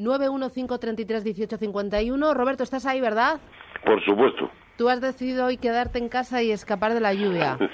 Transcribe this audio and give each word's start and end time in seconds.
915331851. 0.00 2.34
Roberto, 2.34 2.62
estás 2.62 2.86
ahí, 2.86 3.00
¿verdad? 3.00 3.40
Por 3.84 4.00
supuesto. 4.04 4.48
Tú 4.76 4.88
has 4.88 5.00
decidido 5.00 5.46
hoy 5.46 5.56
quedarte 5.58 5.98
en 5.98 6.08
casa 6.08 6.40
y 6.42 6.52
escapar 6.52 6.94
de 6.94 7.00
la 7.00 7.12
lluvia. 7.12 7.58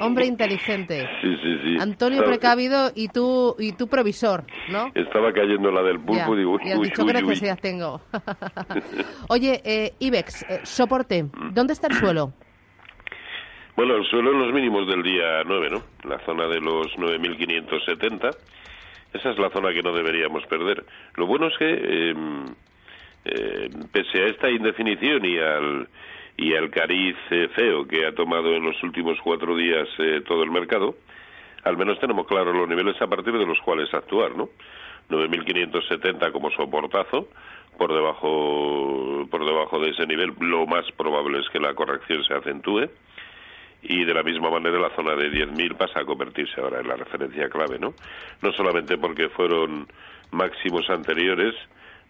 Hombre 0.00 0.26
inteligente. 0.26 1.08
Sí, 1.22 1.36
sí, 1.42 1.58
sí. 1.62 1.76
Antonio 1.80 2.22
precavido 2.24 2.90
y 2.94 3.08
tú 3.08 3.56
y 3.58 3.72
tú 3.72 3.88
provisor, 3.88 4.44
¿no? 4.68 4.90
Estaba 4.94 5.32
cayendo 5.32 5.70
la 5.70 5.80
del 5.82 5.98
pulpo 5.98 6.34
y 6.34 6.38
digo, 6.38 6.58
y 6.62 6.72
has 6.72 6.80
dicho, 6.80 7.06
¿qué 7.06 7.14
necesidad 7.14 7.58
tengo? 7.58 8.02
Oye, 9.30 9.62
eh, 9.64 9.94
Ibex, 9.98 10.42
eh, 10.42 10.60
soporte, 10.64 11.24
¿dónde 11.52 11.72
está 11.72 11.86
el 11.86 11.94
suelo? 12.00 12.34
Bueno, 13.76 13.96
el 13.96 14.04
suelo 14.10 14.32
en 14.32 14.40
los 14.40 14.52
mínimos 14.52 14.86
del 14.88 15.02
día 15.02 15.42
9, 15.46 15.68
¿no? 15.70 15.82
La 16.10 16.18
zona 16.26 16.46
de 16.48 16.60
los 16.60 16.88
9.570. 16.98 18.36
Esa 19.18 19.30
es 19.30 19.38
la 19.38 19.50
zona 19.50 19.72
que 19.72 19.82
no 19.82 19.92
deberíamos 19.92 20.46
perder. 20.46 20.84
Lo 21.16 21.26
bueno 21.26 21.48
es 21.48 21.58
que, 21.58 22.14
eh, 23.24 23.70
pese 23.92 24.22
a 24.22 24.26
esta 24.26 24.48
indefinición 24.48 25.24
y 25.24 25.38
al 25.38 25.88
y 26.38 26.52
el 26.52 26.70
cariz 26.70 27.16
eh, 27.30 27.48
feo 27.48 27.86
que 27.86 28.06
ha 28.06 28.14
tomado 28.14 28.54
en 28.54 28.62
los 28.62 28.80
últimos 28.84 29.18
cuatro 29.24 29.56
días 29.56 29.88
eh, 29.98 30.22
todo 30.24 30.44
el 30.44 30.52
mercado, 30.52 30.94
al 31.64 31.76
menos 31.76 31.98
tenemos 31.98 32.28
claros 32.28 32.54
los 32.54 32.68
niveles 32.68 32.94
a 33.02 33.08
partir 33.08 33.36
de 33.36 33.44
los 33.44 33.58
cuales 33.60 33.92
actuar, 33.92 34.36
¿no? 34.36 34.48
9.570 35.10 36.30
como 36.30 36.50
soportazo, 36.52 37.28
por 37.76 37.92
debajo, 37.92 39.26
por 39.30 39.44
debajo 39.44 39.80
de 39.80 39.90
ese 39.90 40.06
nivel 40.06 40.32
lo 40.38 40.64
más 40.66 40.84
probable 40.92 41.40
es 41.40 41.48
que 41.50 41.58
la 41.58 41.74
corrección 41.74 42.22
se 42.22 42.34
acentúe 42.34 42.88
y 43.82 44.04
de 44.04 44.14
la 44.14 44.22
misma 44.22 44.50
manera 44.50 44.78
la 44.78 44.94
zona 44.94 45.14
de 45.14 45.30
10.000 45.30 45.76
pasa 45.76 46.00
a 46.00 46.04
convertirse 46.04 46.60
ahora 46.60 46.80
en 46.80 46.88
la 46.88 46.96
referencia 46.96 47.48
clave, 47.48 47.78
¿no? 47.78 47.94
No 48.42 48.52
solamente 48.52 48.98
porque 48.98 49.28
fueron 49.28 49.86
máximos 50.32 50.88
anteriores, 50.90 51.54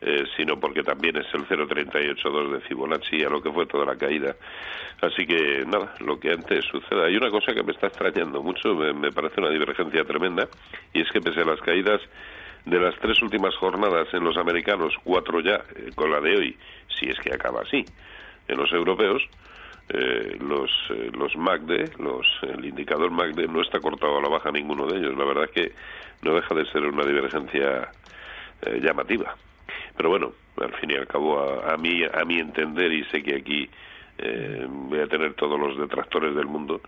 eh, 0.01 0.25
sino 0.37 0.61
porque 0.61 0.83
también 0.83 1.17
es 1.17 1.27
el 1.35 1.45
0,382 1.47 2.53
de 2.53 2.61
Fibonacci 2.61 3.25
a 3.25 3.29
lo 3.29 3.43
que 3.43 3.51
fue 3.51 3.67
toda 3.67 3.85
la 3.85 3.97
caída. 3.97 4.37
Así 5.01 5.27
que 5.27 5.65
nada, 5.67 5.95
lo 6.01 6.21
que 6.21 6.31
antes 6.31 6.65
suceda. 6.67 7.07
Hay 7.07 7.17
una 7.17 7.31
cosa 7.31 7.53
que 7.53 7.65
me 7.65 7.73
está 7.73 7.89
extrañando 7.89 8.41
mucho, 8.43 8.75
me, 8.75 9.11
parece 9.11 9.41
una 9.41 9.51
divergencia 9.51 10.05
tremenda, 10.05 10.49
y 10.93 11.03
es 11.03 11.11
que 11.11 11.21
pese 11.21 11.41
a 11.41 11.45
las 11.45 11.61
caídas 11.61 12.01
de 12.65 12.79
las 12.79 12.97
tres 13.01 13.21
últimas 13.23 13.57
jornadas 13.57 14.07
en 14.13 14.23
los 14.23 14.37
americanos, 14.37 14.95
cuatro 15.03 15.41
ya, 15.41 15.65
eh, 15.75 15.91
con 15.95 16.11
la 16.11 16.21
de 16.21 16.37
hoy, 16.37 16.57
si 16.99 17.09
es 17.09 17.19
que 17.19 17.35
acaba 17.35 17.63
así, 17.63 17.85
en 18.47 18.57
los 18.57 18.73
europeos, 18.73 19.23
eh, 19.89 20.37
los 20.41 20.71
los 21.13 21.37
MACD, 21.37 21.99
los, 21.99 22.27
el 22.43 22.65
indicador 22.65 23.11
MACD 23.11 23.49
no 23.49 23.63
está 23.63 23.81
cortado 23.81 24.19
a 24.19 24.23
la 24.23 24.29
baja 24.29 24.51
ninguno 24.51 24.87
de 24.87 24.99
ellos. 24.99 25.17
La 25.17 25.25
verdad 25.25 25.45
es 25.45 25.51
que 25.51 25.73
no 26.23 26.35
deja 26.35 26.55
de 26.55 26.67
ser 26.67 26.83
una 26.85 27.05
divergencia 27.05 27.91
llamativa. 28.83 29.37
Pero 29.97 30.11
bueno, 30.11 30.33
al 30.61 30.73
fin 30.75 30.91
y 30.91 30.95
al 30.95 31.07
cabo, 31.07 31.41
a, 31.41 31.77
mí, 31.77 32.03
a 32.05 32.25
mi 32.25 32.39
entender, 32.39 32.93
y 32.93 33.05
sé 33.07 33.23
que 33.23 33.37
aquí 33.37 33.69
eh, 34.19 34.67
voy 34.69 35.01
a 35.01 35.07
tener 35.07 35.35
todos 35.35 35.59
los 35.59 35.79
detractores 35.79 36.35
del 36.35 36.47
mundo, 36.47 36.81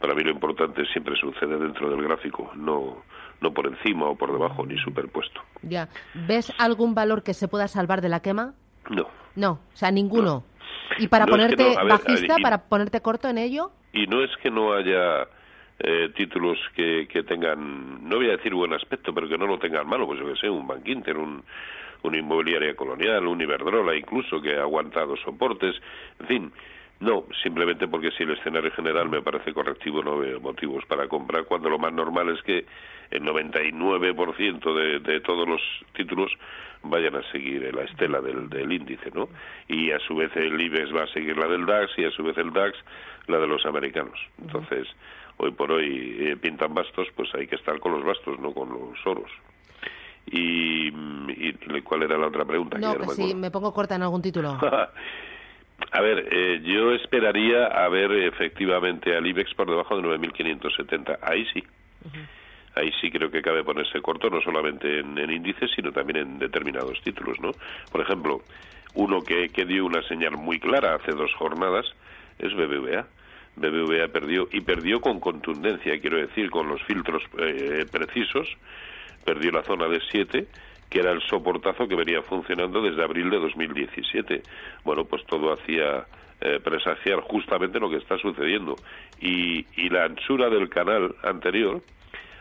para 0.00 0.14
mí 0.14 0.22
lo 0.22 0.30
importante 0.30 0.84
siempre 0.86 1.16
sucede 1.16 1.58
dentro 1.58 1.90
del 1.90 2.02
gráfico, 2.02 2.50
no, 2.54 3.02
no 3.40 3.52
por 3.52 3.66
encima 3.66 4.06
o 4.06 4.16
por 4.16 4.32
debajo, 4.32 4.66
ni 4.66 4.78
superpuesto. 4.78 5.40
Ya. 5.62 5.88
¿Ves 6.14 6.52
algún 6.58 6.94
valor 6.94 7.22
que 7.22 7.34
se 7.34 7.48
pueda 7.48 7.68
salvar 7.68 8.00
de 8.00 8.08
la 8.08 8.20
quema? 8.20 8.54
No. 8.90 9.08
No, 9.36 9.52
o 9.52 9.76
sea, 9.76 9.90
ninguno. 9.90 10.44
¿Y 10.98 11.08
para 11.08 11.26
ponerte 11.26 11.74
bajista, 11.74 12.36
para 12.42 12.68
ponerte 12.68 13.00
corto 13.00 13.28
en 13.28 13.38
ello? 13.38 13.70
Y 13.92 14.06
no 14.06 14.22
es 14.22 14.30
que 14.42 14.50
no 14.50 14.74
haya 14.74 15.26
eh, 15.78 16.10
títulos 16.14 16.58
que, 16.74 17.08
que 17.08 17.22
tengan, 17.22 18.08
no 18.08 18.16
voy 18.16 18.28
a 18.28 18.36
decir 18.36 18.54
buen 18.54 18.72
aspecto, 18.72 19.12
pero 19.12 19.28
que 19.28 19.38
no 19.38 19.46
lo 19.46 19.58
tengan 19.58 19.86
malo, 19.86 20.06
pues 20.06 20.20
yo 20.20 20.26
que 20.26 20.36
sé, 20.36 20.48
un 20.48 20.66
Bank 20.66 20.86
Inter, 20.86 21.16
un, 21.16 21.42
una 22.02 22.18
inmobiliaria 22.18 22.74
colonial, 22.76 23.26
un 23.26 23.40
Iberdrola 23.40 23.96
incluso, 23.96 24.40
que 24.40 24.56
ha 24.56 24.62
aguantado 24.62 25.16
soportes, 25.16 25.74
en 26.20 26.26
fin, 26.26 26.52
no, 27.00 27.24
simplemente 27.42 27.88
porque 27.88 28.10
si 28.12 28.22
el 28.22 28.32
escenario 28.32 28.70
general 28.72 29.08
me 29.08 29.20
parece 29.20 29.52
correctivo 29.52 30.02
no 30.02 30.18
veo 30.18 30.40
motivos 30.40 30.84
para 30.86 31.08
comprar, 31.08 31.44
cuando 31.44 31.68
lo 31.68 31.78
más 31.78 31.92
normal 31.92 32.30
es 32.30 32.42
que 32.42 32.64
el 33.10 33.22
99% 33.22 34.74
de, 34.74 34.98
de 35.00 35.20
todos 35.20 35.48
los 35.48 35.60
títulos 35.94 36.30
vayan 36.84 37.16
a 37.16 37.22
seguir 37.32 37.74
la 37.74 37.82
estela 37.82 38.20
del, 38.20 38.48
del 38.48 38.70
índice, 38.72 39.10
¿no? 39.12 39.28
Y 39.68 39.90
a 39.90 39.98
su 40.00 40.14
vez 40.16 40.34
el 40.36 40.60
IBEX 40.60 40.94
va 40.94 41.04
a 41.04 41.06
seguir 41.08 41.36
la 41.36 41.46
del 41.46 41.66
DAX 41.66 41.98
y 41.98 42.04
a 42.04 42.10
su 42.10 42.22
vez 42.22 42.36
el 42.38 42.52
DAX 42.52 42.76
la 43.26 43.38
de 43.38 43.46
los 43.46 43.64
americanos. 43.66 44.18
Entonces, 44.40 44.86
hoy 45.38 45.50
por 45.52 45.72
hoy 45.72 46.16
eh, 46.20 46.36
pintan 46.36 46.74
bastos, 46.74 47.08
pues 47.16 47.34
hay 47.34 47.46
que 47.46 47.56
estar 47.56 47.80
con 47.80 47.92
los 47.92 48.04
bastos, 48.04 48.38
no 48.38 48.52
con 48.52 48.68
los 48.68 49.06
oros. 49.06 49.30
Y, 50.26 50.90
¿cuál 51.82 52.02
era 52.02 52.16
la 52.16 52.28
otra 52.28 52.44
pregunta? 52.44 52.78
No, 52.78 52.96
que 52.96 53.08
si 53.08 53.34
me 53.34 53.50
pongo 53.50 53.72
corta 53.72 53.94
en 53.94 54.02
algún 54.02 54.22
título. 54.22 54.58
a 55.90 56.00
ver, 56.00 56.28
eh, 56.30 56.60
yo 56.62 56.92
esperaría 56.92 57.66
a 57.66 57.88
ver 57.88 58.12
efectivamente 58.12 59.16
al 59.16 59.26
IBEX 59.26 59.54
por 59.54 59.68
debajo 59.68 59.96
de 59.96 60.02
9.570. 60.02 61.18
Ahí 61.22 61.46
sí. 61.52 61.62
Ahí 62.74 62.92
sí 63.00 63.10
creo 63.10 63.30
que 63.30 63.42
cabe 63.42 63.62
ponerse 63.62 64.00
corto, 64.00 64.28
no 64.28 64.40
solamente 64.40 64.98
en, 64.98 65.30
índices, 65.30 65.70
sino 65.74 65.92
también 65.92 66.16
en 66.16 66.38
determinados 66.38 67.00
títulos, 67.02 67.38
¿no? 67.40 67.52
Por 67.92 68.00
ejemplo, 68.00 68.42
uno 68.94 69.22
que, 69.22 69.48
que 69.48 69.64
dio 69.64 69.86
una 69.86 70.02
señal 70.08 70.36
muy 70.36 70.58
clara 70.58 70.96
hace 70.96 71.12
dos 71.12 71.32
jornadas 71.34 71.86
es 72.38 72.52
BBVA. 72.52 73.06
BBVA 73.56 74.08
perdió 74.08 74.48
y 74.50 74.60
perdió 74.62 75.00
con 75.00 75.20
contundencia, 75.20 76.00
quiero 76.00 76.18
decir, 76.18 76.50
con 76.50 76.66
los 76.66 76.82
filtros 76.82 77.22
eh, 77.38 77.86
precisos 77.90 78.48
perdió 79.24 79.50
la 79.52 79.62
zona 79.62 79.88
de 79.88 80.00
7 80.10 80.46
que 80.94 81.00
era 81.00 81.10
el 81.10 81.20
soportazo 81.22 81.88
que 81.88 81.96
venía 81.96 82.22
funcionando 82.22 82.80
desde 82.80 83.02
abril 83.02 83.28
de 83.28 83.40
2017. 83.40 84.42
Bueno, 84.84 85.04
pues 85.04 85.26
todo 85.26 85.52
hacía 85.52 86.06
eh, 86.40 86.60
presagiar 86.62 87.18
justamente 87.22 87.80
lo 87.80 87.90
que 87.90 87.96
está 87.96 88.16
sucediendo. 88.16 88.76
Y, 89.20 89.66
y 89.76 89.88
la 89.88 90.04
anchura 90.04 90.48
del 90.48 90.68
canal 90.68 91.16
anterior 91.24 91.82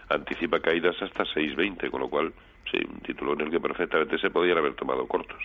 anticipa 0.07 0.59
caídas 0.59 0.95
hasta 1.01 1.23
6.20, 1.23 1.89
con 1.89 2.01
lo 2.01 2.09
cual, 2.09 2.31
sí, 2.71 2.77
un 2.87 2.99
título 2.99 3.33
en 3.33 3.41
el 3.41 3.49
que 3.49 3.59
perfectamente 3.59 4.19
se 4.19 4.29
podían 4.29 4.59
haber 4.59 4.75
tomado 4.75 5.07
cortos. 5.07 5.41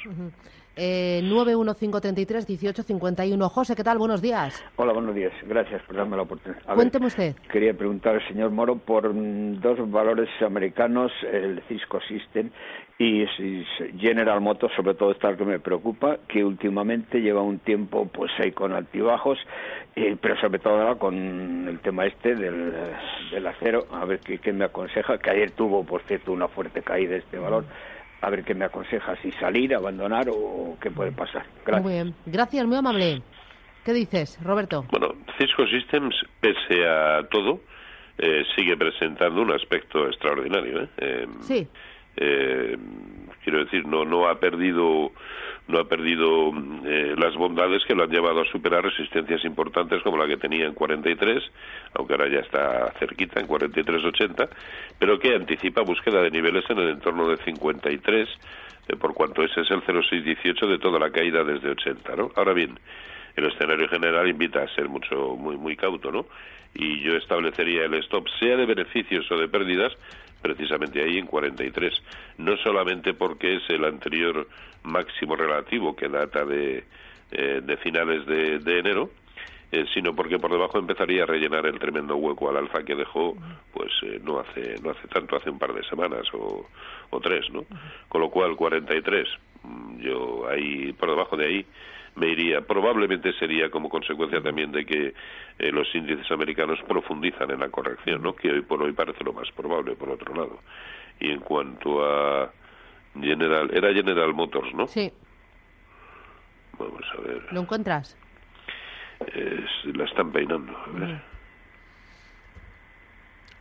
Eh, 0.80 1.22
915331851. 1.24 3.50
José, 3.50 3.74
¿qué 3.74 3.82
tal? 3.82 3.98
Buenos 3.98 4.22
días. 4.22 4.64
Hola, 4.76 4.92
buenos 4.92 5.12
días. 5.12 5.32
Gracias 5.42 5.82
por 5.82 5.96
darme 5.96 6.16
la 6.16 6.22
oportunidad. 6.22 6.62
Cuénteme 6.72 7.06
usted. 7.06 7.34
Quería 7.50 7.74
preguntar 7.74 8.14
al 8.14 8.24
señor 8.28 8.52
Moro 8.52 8.76
por 8.76 9.12
mm, 9.12 9.60
dos 9.60 9.90
valores 9.90 10.28
americanos, 10.40 11.10
el 11.32 11.60
Cisco 11.66 12.00
System 12.02 12.50
y 12.96 13.24
General 13.98 14.40
Motors, 14.40 14.72
sobre 14.76 14.94
todo 14.94 15.10
está 15.10 15.30
el 15.30 15.36
que 15.36 15.44
me 15.44 15.58
preocupa, 15.58 16.18
que 16.28 16.44
últimamente 16.44 17.20
lleva 17.20 17.42
un 17.42 17.58
tiempo 17.58 18.06
pues 18.06 18.30
ahí 18.38 18.52
con 18.52 18.72
altibajos, 18.72 19.36
eh, 19.96 20.16
pero 20.20 20.36
sobre 20.40 20.60
todo 20.60 20.80
ahora 20.80 20.94
con 20.94 21.66
el 21.68 21.80
tema 21.80 22.06
este 22.06 22.36
del, 22.36 22.72
del 23.32 23.46
acero, 23.48 23.88
a 23.92 24.04
ver 24.04 24.20
qué, 24.20 24.38
qué 24.38 24.52
me 24.52 24.64
aconseja, 24.64 25.18
que 25.18 25.30
ayer 25.30 25.50
tuvo, 25.52 25.84
por 25.84 26.02
cierto, 26.02 26.30
una 26.32 26.46
fuerte 26.46 26.82
caída 26.82 27.16
este 27.16 27.38
valor 27.38 27.64
a 28.20 28.30
ver 28.30 28.44
qué 28.44 28.54
me 28.54 28.64
aconseja, 28.64 29.16
si 29.22 29.30
salir, 29.32 29.74
abandonar 29.74 30.28
o 30.30 30.76
qué 30.80 30.90
puede 30.90 31.12
pasar. 31.12 31.46
Gracias. 31.64 31.84
Muy 31.84 31.92
bien. 31.92 32.14
Gracias, 32.26 32.66
muy 32.66 32.76
amable. 32.76 33.22
¿Qué 33.84 33.92
dices, 33.92 34.38
Roberto? 34.42 34.84
Bueno, 34.90 35.14
Cisco 35.38 35.66
Systems, 35.66 36.14
pese 36.40 36.86
a 36.86 37.26
todo, 37.30 37.60
eh, 38.18 38.44
sigue 38.56 38.76
presentando 38.76 39.40
un 39.40 39.52
aspecto 39.52 40.06
extraordinario. 40.06 40.82
¿eh? 40.82 40.88
Em, 40.98 41.42
sí. 41.42 41.66
Quiero 43.48 43.64
decir, 43.64 43.86
no, 43.86 44.04
no 44.04 44.28
ha 44.28 44.38
perdido 44.38 45.10
no 45.68 45.78
ha 45.78 45.84
perdido 45.84 46.50
eh, 46.84 47.14
las 47.16 47.34
bondades 47.34 47.82
que 47.86 47.94
lo 47.94 48.04
han 48.04 48.10
llevado 48.10 48.42
a 48.42 48.44
superar 48.44 48.84
resistencias 48.84 49.42
importantes 49.46 50.02
como 50.02 50.18
la 50.18 50.26
que 50.26 50.36
tenía 50.36 50.66
en 50.66 50.74
43, 50.74 51.42
aunque 51.94 52.12
ahora 52.12 52.28
ya 52.28 52.40
está 52.40 52.92
cerquita 52.98 53.40
en 53.40 53.48
43.80, 53.48 54.48
pero 54.98 55.18
que 55.18 55.34
anticipa 55.34 55.80
búsqueda 55.80 56.20
de 56.20 56.30
niveles 56.30 56.64
en 56.68 56.78
el 56.78 56.90
entorno 56.90 57.26
de 57.28 57.38
53, 57.38 58.28
eh, 58.88 58.96
por 58.96 59.14
cuanto 59.14 59.42
ese 59.42 59.62
es 59.62 59.70
el 59.70 59.80
0,618 59.82 60.66
de 60.66 60.78
toda 60.78 60.98
la 60.98 61.10
caída 61.10 61.42
desde 61.42 61.70
80, 61.70 62.16
¿no? 62.16 62.30
Ahora 62.36 62.52
bien, 62.52 62.78
el 63.38 63.46
escenario 63.46 63.88
general 63.88 64.28
invita 64.28 64.62
a 64.62 64.74
ser 64.74 64.88
mucho 64.88 65.36
muy 65.36 65.56
muy 65.56 65.76
cauto, 65.76 66.10
¿no? 66.10 66.26
Y 66.74 67.00
yo 67.00 67.16
establecería 67.16 67.84
el 67.84 67.94
stop 67.94 68.26
sea 68.38 68.56
de 68.56 68.66
beneficios 68.66 69.30
o 69.30 69.38
de 69.38 69.48
pérdidas 69.48 69.92
precisamente 70.40 71.02
ahí 71.02 71.18
en 71.18 71.26
43. 71.26 71.92
No 72.38 72.56
solamente 72.58 73.14
porque 73.14 73.56
es 73.56 73.62
el 73.70 73.84
anterior 73.84 74.46
máximo 74.84 75.36
relativo 75.36 75.96
que 75.96 76.08
data 76.08 76.44
de, 76.44 76.84
eh, 77.30 77.60
de 77.62 77.76
finales 77.78 78.26
de, 78.26 78.78
enero, 78.78 79.10
eh, 79.72 79.84
sino 79.92 80.14
porque 80.14 80.38
por 80.38 80.50
debajo 80.50 80.78
empezaría 80.78 81.24
a 81.24 81.26
rellenar 81.26 81.66
el 81.66 81.78
tremendo 81.78 82.16
hueco 82.16 82.48
al 82.48 82.56
alfa 82.56 82.84
que 82.84 82.94
dejó 82.94 83.36
pues 83.72 83.90
eh, 84.02 84.20
no 84.22 84.40
hace 84.40 84.76
no 84.82 84.90
hace 84.90 85.06
tanto 85.08 85.36
hace 85.36 85.50
un 85.50 85.58
par 85.58 85.74
de 85.74 85.84
semanas 85.84 86.22
o, 86.32 86.66
o 87.10 87.20
tres 87.20 87.50
no 87.52 87.66
con 88.08 88.22
lo 88.22 88.30
cual 88.30 88.56
43 88.56 89.28
mm, 89.28 89.47
yo 89.98 90.48
ahí 90.48 90.92
por 90.92 91.10
debajo 91.10 91.36
de 91.36 91.46
ahí 91.46 91.66
me 92.16 92.28
iría. 92.28 92.60
Probablemente 92.62 93.32
sería 93.34 93.70
como 93.70 93.88
consecuencia 93.88 94.40
también 94.42 94.72
de 94.72 94.84
que 94.84 95.14
eh, 95.58 95.72
los 95.72 95.92
índices 95.94 96.30
americanos 96.30 96.78
profundizan 96.88 97.50
en 97.50 97.60
la 97.60 97.68
corrección, 97.68 98.22
¿no? 98.22 98.34
que 98.34 98.50
hoy 98.50 98.62
por 98.62 98.82
hoy 98.82 98.92
parece 98.92 99.22
lo 99.24 99.32
más 99.32 99.50
probable, 99.52 99.94
por 99.94 100.10
otro 100.10 100.34
lado. 100.34 100.58
Y 101.20 101.30
en 101.30 101.40
cuanto 101.40 102.04
a 102.04 102.52
General, 103.20 103.70
era 103.72 103.92
General 103.92 104.32
Motors, 104.34 104.72
¿no? 104.74 104.86
Sí. 104.86 105.12
Vamos 106.78 107.02
a 107.16 107.20
ver. 107.22 107.42
¿Lo 107.52 107.60
encuentras? 107.60 108.16
Es- 109.34 109.96
la 109.96 110.04
están 110.04 110.30
peinando. 110.32 110.76
A 110.76 110.90
ver. 110.98 111.08
Mm. 111.08 111.20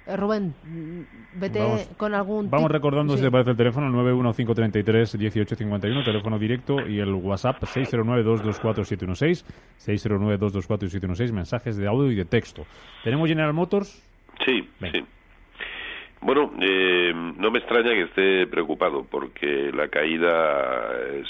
Eh, 0.07 0.15
Rubén, 0.15 0.53
mm, 0.63 1.01
vete 1.39 1.59
Vamos- 1.59 1.89
con 1.97 2.13
algún... 2.15 2.49
Vamos 2.49 2.71
recordando 2.71 3.13
Sí. 3.13 3.19
si 3.19 3.25
te 3.25 3.31
parece 3.31 3.51
el 3.51 3.57
teléfono 3.57 3.89
915331851, 3.91 6.03
teléfono 6.05 6.39
directo 6.39 6.87
y 6.87 6.99
el 6.99 7.13
WhatsApp 7.13 7.61
609224716, 7.63 9.43
609224716, 9.77 11.31
mensajes 11.33 11.75
de 11.77 11.87
audio 11.87 12.09
y 12.11 12.15
de 12.15 12.25
texto. 12.25 12.65
¿Tenemos 13.03 13.27
General 13.27 13.53
Motors? 13.53 14.01
Sí, 14.45 14.67
sí. 14.91 15.03
Bueno, 16.21 16.51
eh, 16.61 17.11
no 17.13 17.51
me 17.51 17.59
extraña 17.59 17.91
que 17.91 18.03
esté 18.03 18.47
preocupado 18.47 19.05
porque 19.09 19.71
la 19.73 19.87
caída 19.89 20.89
es, 21.13 21.27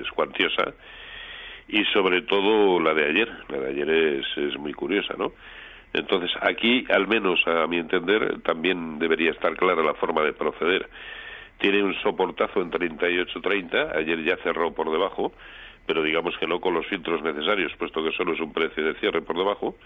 es 0.00 0.10
cuantiosa 0.10 0.72
y 1.68 1.84
sobre 1.94 2.22
todo 2.22 2.80
la 2.80 2.92
de 2.92 3.06
ayer. 3.08 3.28
La 3.48 3.58
de 3.58 3.68
ayer 3.70 3.88
es, 3.90 4.26
es 4.36 4.58
muy 4.58 4.72
curiosa, 4.74 5.14
¿no? 5.16 5.32
Entonces, 5.96 6.30
aquí, 6.42 6.84
al 6.90 7.08
menos 7.08 7.40
a 7.46 7.66
mi 7.66 7.78
entender, 7.78 8.42
también 8.42 8.98
debería 8.98 9.30
estar 9.30 9.56
clara 9.56 9.82
la 9.82 9.94
forma 9.94 10.22
de 10.22 10.34
proceder. 10.34 10.88
Tiene 11.58 11.82
un 11.82 11.94
soportazo 12.02 12.60
en 12.60 12.70
38.30, 12.70 13.96
ayer 13.96 14.22
ya 14.22 14.36
cerró 14.42 14.74
por 14.74 14.90
debajo, 14.92 15.32
pero 15.86 16.02
digamos 16.02 16.36
que 16.36 16.46
no 16.46 16.60
con 16.60 16.74
los 16.74 16.86
filtros 16.86 17.22
necesarios, 17.22 17.72
puesto 17.78 18.04
que 18.04 18.12
solo 18.12 18.34
es 18.34 18.40
un 18.40 18.52
precio 18.52 18.84
de 18.84 18.94
cierre 19.00 19.22
por 19.22 19.38
debajo 19.38 19.76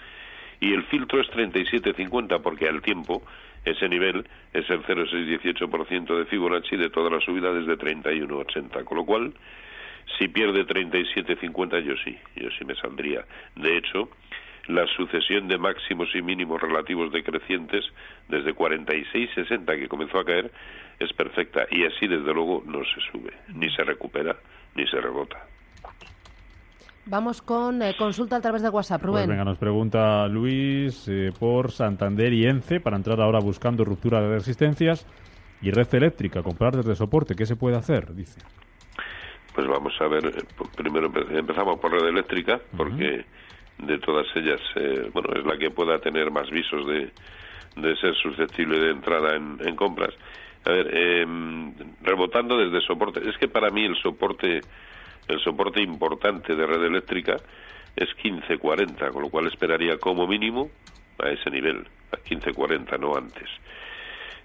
y 0.59 0.75
el 0.75 0.83
filtro 0.85 1.21
es 1.21 1.29
37.50 1.29 2.43
porque 2.43 2.69
al 2.69 2.83
tiempo 2.83 3.23
ese 3.65 3.89
nivel 3.89 4.27
es 4.53 4.69
el 4.69 4.83
0,618% 4.83 6.19
de 6.19 6.25
Fibonacci 6.27 6.77
de 6.77 6.91
toda 6.91 7.11
la 7.11 7.21
subida 7.21 7.53
desde 7.53 7.79
31.80, 7.79 8.85
con 8.85 8.99
lo 8.99 9.05
cual 9.05 9.33
si 10.19 10.29
pierde 10.29 10.67
37.50 10.67 11.83
yo 11.85 11.95
sí, 12.05 12.19
yo 12.37 12.49
sí 12.59 12.65
me 12.65 12.75
saldría. 12.75 13.25
De 13.55 13.77
hecho, 13.77 14.09
la 14.75 14.87
sucesión 14.97 15.49
de 15.49 15.59
máximos 15.59 16.09
y 16.15 16.23
mínimos 16.23 16.61
relativos 16.61 17.13
decrecientes 17.13 17.85
desde 18.29 18.55
46.60 18.55 19.65
que 19.79 19.89
comenzó 19.89 20.19
a 20.19 20.25
caer 20.25 20.51
es 20.99 21.13
perfecta 21.13 21.67
y 21.71 21.85
así 21.85 22.07
desde 22.07 22.33
luego 22.33 22.63
no 22.67 22.81
se 22.85 23.01
sube, 23.11 23.33
ni 23.55 23.69
se 23.71 23.83
recupera, 23.85 24.37
ni 24.75 24.87
se 24.87 25.01
rebota. 25.01 25.39
Vamos 27.07 27.43
con 27.43 27.83
eh, 27.83 27.95
consulta 27.99 28.37
a 28.37 28.41
través 28.41 28.63
de 28.63 28.69
WhatsApp, 28.69 29.01
Pues 29.01 29.11
Rubén. 29.13 29.29
venga, 29.31 29.45
nos 29.45 29.59
pregunta 29.59 30.29
Luis 30.29 31.09
eh, 31.09 31.31
por 31.39 31.73
Santander 31.73 32.33
y 32.33 32.47
Ence 32.47 32.79
para 32.81 32.97
entrar 32.97 33.21
ahora 33.21 33.41
buscando 33.41 33.85
ruptura 33.85 34.21
de 34.21 34.29
resistencias 34.35 35.07
y 35.63 35.71
red 35.71 35.93
eléctrica, 35.95 36.43
comprar 36.43 36.77
desde 36.77 36.95
soporte. 36.95 37.35
¿Qué 37.35 37.47
se 37.47 37.57
puede 37.57 37.77
hacer? 37.77 38.15
Dice. 38.15 38.41
Pues 39.55 39.67
vamos 39.67 39.93
a 40.01 40.07
ver, 40.07 40.27
eh, 40.27 40.43
primero 40.77 41.11
empe- 41.11 41.37
empezamos 41.37 41.81
por 41.81 41.91
red 41.91 42.07
eléctrica, 42.07 42.61
porque 42.77 43.25
de 43.83 43.99
todas 43.99 44.27
ellas, 44.35 44.61
eh, 44.77 45.11
bueno, 45.13 45.31
es 45.35 45.45
la 45.45 45.57
que 45.57 45.71
pueda 45.71 45.99
tener 45.99 46.31
más 46.31 46.51
visos 46.51 46.87
de, 46.87 47.11
de 47.77 47.97
ser 47.97 48.15
susceptible 48.17 48.79
de 48.79 48.91
entrada 48.91 49.37
en, 49.37 49.59
en 49.61 49.77
compras. 49.77 50.15
A 50.65 50.71
ver, 50.71 50.95
em, 50.95 51.73
rebotando 52.03 52.59
desde 52.59 52.87
soporte, 52.87 53.27
es 53.29 53.37
que 53.39 53.49
para 53.49 53.71
mí 53.71 53.85
el 53.85 53.97
soporte, 53.97 54.61
el 55.29 55.41
soporte 55.41 55.83
importante 55.83 56.55
de 56.55 56.67
red 56.67 56.85
eléctrica 56.85 57.37
es 57.97 58.09
15.40, 58.23 59.11
con 59.11 59.23
lo 59.23 59.31
cual 59.31 59.47
esperaría 59.47 59.97
como 59.99 60.27
mínimo 60.27 60.71
a 61.19 61.31
ese 61.31 61.51
nivel, 61.51 61.87
a 62.13 62.17
15.40, 62.17 62.99
no 62.99 63.17
antes. 63.17 63.49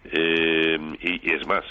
Eh, 0.06 0.78
y, 1.02 1.30
y 1.30 1.34
es 1.34 1.46
más, 1.48 1.66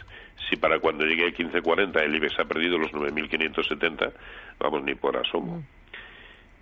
si 0.49 0.57
para 0.57 0.79
cuando 0.79 1.05
llegue 1.05 1.23
a 1.23 1.27
1540 1.27 2.01
el 2.01 2.17
IBEX 2.17 2.39
ha 2.41 2.45
perdido 2.45 2.79
los 2.79 2.93
9.570, 2.93 4.13
vamos, 4.59 4.83
ni 4.83 4.95
por 4.95 5.17
asomo. 5.17 5.63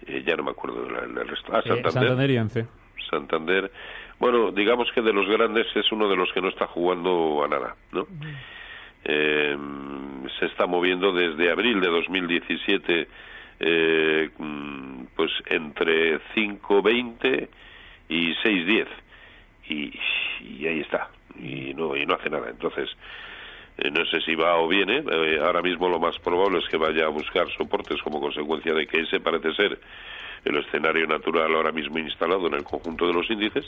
Eh, 0.06 0.22
ya 0.26 0.36
no 0.36 0.44
me 0.44 0.50
acuerdo 0.50 0.84
del 0.84 1.28
resto. 1.28 1.52
Ah, 1.52 1.62
Santander. 1.62 1.92
Santander 1.92 2.30
y 2.30 2.36
Ence. 2.36 2.66
Santander. 3.10 3.70
Bueno, 4.18 4.52
digamos 4.52 4.90
que 4.92 5.02
de 5.02 5.12
los 5.12 5.28
grandes 5.28 5.66
es 5.74 5.90
uno 5.92 6.08
de 6.08 6.16
los 6.16 6.32
que 6.32 6.40
no 6.40 6.48
está 6.48 6.66
jugando 6.66 7.42
a 7.44 7.48
nada, 7.48 7.76
¿no? 7.92 8.06
Eh, 9.04 9.56
se 10.38 10.46
está 10.46 10.66
moviendo 10.66 11.12
desde 11.12 11.50
abril 11.50 11.80
de 11.80 11.88
2017, 11.88 13.08
eh, 13.60 14.30
mm, 14.38 15.04
pues 15.16 15.30
entre 15.46 16.20
5.20 16.34 17.48
y 18.08 18.34
6.10 18.34 18.86
y, 19.68 19.98
y 20.40 20.66
ahí 20.66 20.80
está 20.80 21.08
y 21.38 21.74
no 21.74 21.96
y 21.96 22.06
no 22.06 22.14
hace 22.14 22.30
nada. 22.30 22.50
Entonces 22.50 22.90
eh, 23.82 23.90
no 23.90 24.04
sé 24.06 24.20
si 24.20 24.34
va 24.36 24.56
o 24.58 24.68
viene. 24.68 25.02
Eh, 25.10 25.40
ahora 25.42 25.60
mismo 25.60 25.88
lo 25.88 25.98
más 25.98 26.16
probable 26.20 26.58
es 26.58 26.68
que 26.68 26.76
vaya 26.76 27.06
a 27.06 27.08
buscar 27.08 27.48
soportes 27.56 28.00
como 28.02 28.20
consecuencia 28.20 28.72
de 28.72 28.86
que 28.86 29.00
ese 29.00 29.18
parece 29.18 29.52
ser 29.54 29.80
el 30.44 30.56
escenario 30.58 31.06
natural 31.06 31.54
ahora 31.54 31.72
mismo 31.72 31.98
instalado 31.98 32.46
en 32.46 32.54
el 32.54 32.64
conjunto 32.64 33.06
de 33.06 33.12
los 33.12 33.28
índices, 33.30 33.64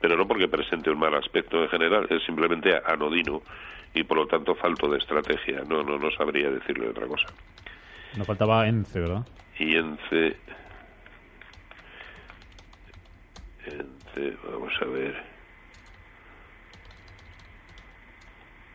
pero 0.00 0.16
no 0.16 0.26
porque 0.26 0.48
presente 0.48 0.90
un 0.90 0.98
mal 0.98 1.14
aspecto 1.14 1.62
en 1.62 1.68
general, 1.68 2.06
es 2.10 2.22
simplemente 2.24 2.72
anodino 2.86 3.42
y 3.94 4.04
por 4.04 4.18
lo 4.18 4.26
tanto 4.26 4.54
falto 4.54 4.88
de 4.88 4.98
estrategia. 4.98 5.62
No, 5.68 5.82
no, 5.82 5.98
no 5.98 6.10
sabría 6.12 6.50
decirle 6.50 6.88
otra 6.88 7.06
cosa. 7.06 7.26
No 8.16 8.24
faltaba 8.24 8.66
ENCE, 8.66 9.00
¿verdad? 9.00 9.26
Y 9.58 9.76
ENCE... 9.76 10.36
ENCE, 13.66 14.36
vamos 14.50 14.72
a 14.80 14.84
ver. 14.86 15.22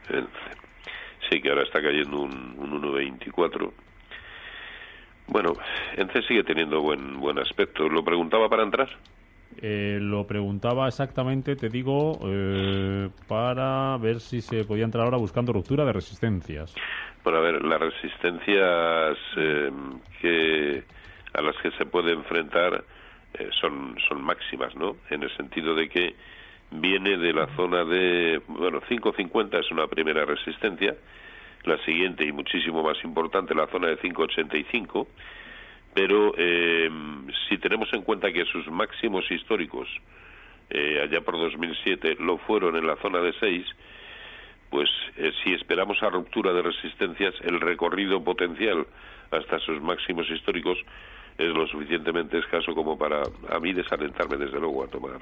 ENCE 0.10 0.63
que 1.42 1.50
ahora 1.50 1.64
está 1.64 1.82
cayendo 1.82 2.22
un, 2.22 2.58
1,24. 2.58 3.72
Bueno, 5.28 5.54
ENCE 5.96 6.22
sigue 6.24 6.44
teniendo 6.44 6.82
buen, 6.82 7.20
buen 7.20 7.40
aspecto. 7.40 7.88
¿Lo 7.88 8.04
preguntaba 8.04 8.50
para 8.50 8.64
entrar? 8.64 8.90
Eh, 9.62 10.00
lo 10.02 10.26
preguntaba 10.26 10.88
exactamente, 10.88 11.56
te 11.56 11.70
digo, 11.70 12.20
eh, 12.26 13.10
para 13.28 13.98
ver 13.98 14.20
si 14.20 14.42
se 14.42 14.66
podía 14.66 14.86
entrar 14.86 15.06
ahora 15.06 15.18
buscando 15.18 15.54
ruptura 15.54 15.86
de 15.86 15.94
resistencias. 15.94 16.76
Bueno, 17.24 17.40
a 17.40 17.42
ver, 17.42 17.64
las 17.64 17.80
resistencias 17.80 19.18
eh, 19.38 19.72
que, 20.20 20.84
a 21.34 21.42
las 21.42 21.56
que 21.58 21.72
se 21.72 21.86
puede 21.86 22.12
enfrentar 22.12 22.84
eh, 23.34 23.50
son, 23.62 23.96
son 24.08 24.22
máximas, 24.22 24.76
¿no? 24.76 24.98
En 25.10 25.24
el 25.24 25.36
sentido 25.38 25.74
de 25.74 25.88
que 25.88 26.16
viene 26.72 27.18
de 27.18 27.34
la 27.34 27.48
zona 27.56 27.86
de, 27.86 28.42
bueno, 28.48 28.82
5.50 28.82 29.60
es 29.60 29.72
una 29.72 29.88
primera 29.88 30.26
resistencia, 30.26 30.96
la 31.66 31.78
siguiente 31.86 32.26
y 32.26 32.32
muchísimo 32.32 32.84
más 32.84 33.02
importante, 33.04 33.56
la 33.56 33.68
zona 33.68 33.88
de 33.88 34.00
5.85, 34.00 35.08
pero 35.94 36.34
eh, 36.38 36.90
si 37.48 37.58
tenemos 37.58 37.92
en 37.94 38.02
cuenta 38.02 38.32
que 38.32 38.46
sus 38.46 38.68
máximos 38.70 39.30
históricos 39.32 39.88
eh, 40.70 41.02
allá 41.04 41.22
por 41.22 41.36
2007 41.40 42.18
lo 42.20 42.38
fueron 42.40 42.76
en 42.76 42.88
la 42.88 42.96
zona 42.98 43.20
de 43.20 43.34
6, 43.40 43.66
pues 44.70 44.90
eh, 45.18 45.32
si 45.44 45.54
esperamos 45.54 46.02
a 46.02 46.10
ruptura 46.10 46.52
de 46.52 46.64
resistencias, 46.64 47.36
el 47.44 47.60
recorrido 47.60 48.24
potencial 48.24 48.88
hasta 49.32 49.60
sus 49.60 49.82
máximos 49.82 50.30
históricos 50.30 50.80
es 51.38 51.50
lo 51.54 51.68
suficientemente 51.68 52.38
escaso 52.40 52.74
como 52.74 52.98
para 52.98 53.24
a 53.50 53.60
mí 53.60 53.74
desalentarme 53.74 54.38
desde 54.38 54.60
luego 54.60 54.84
a 54.84 54.88
tomar 54.88 55.20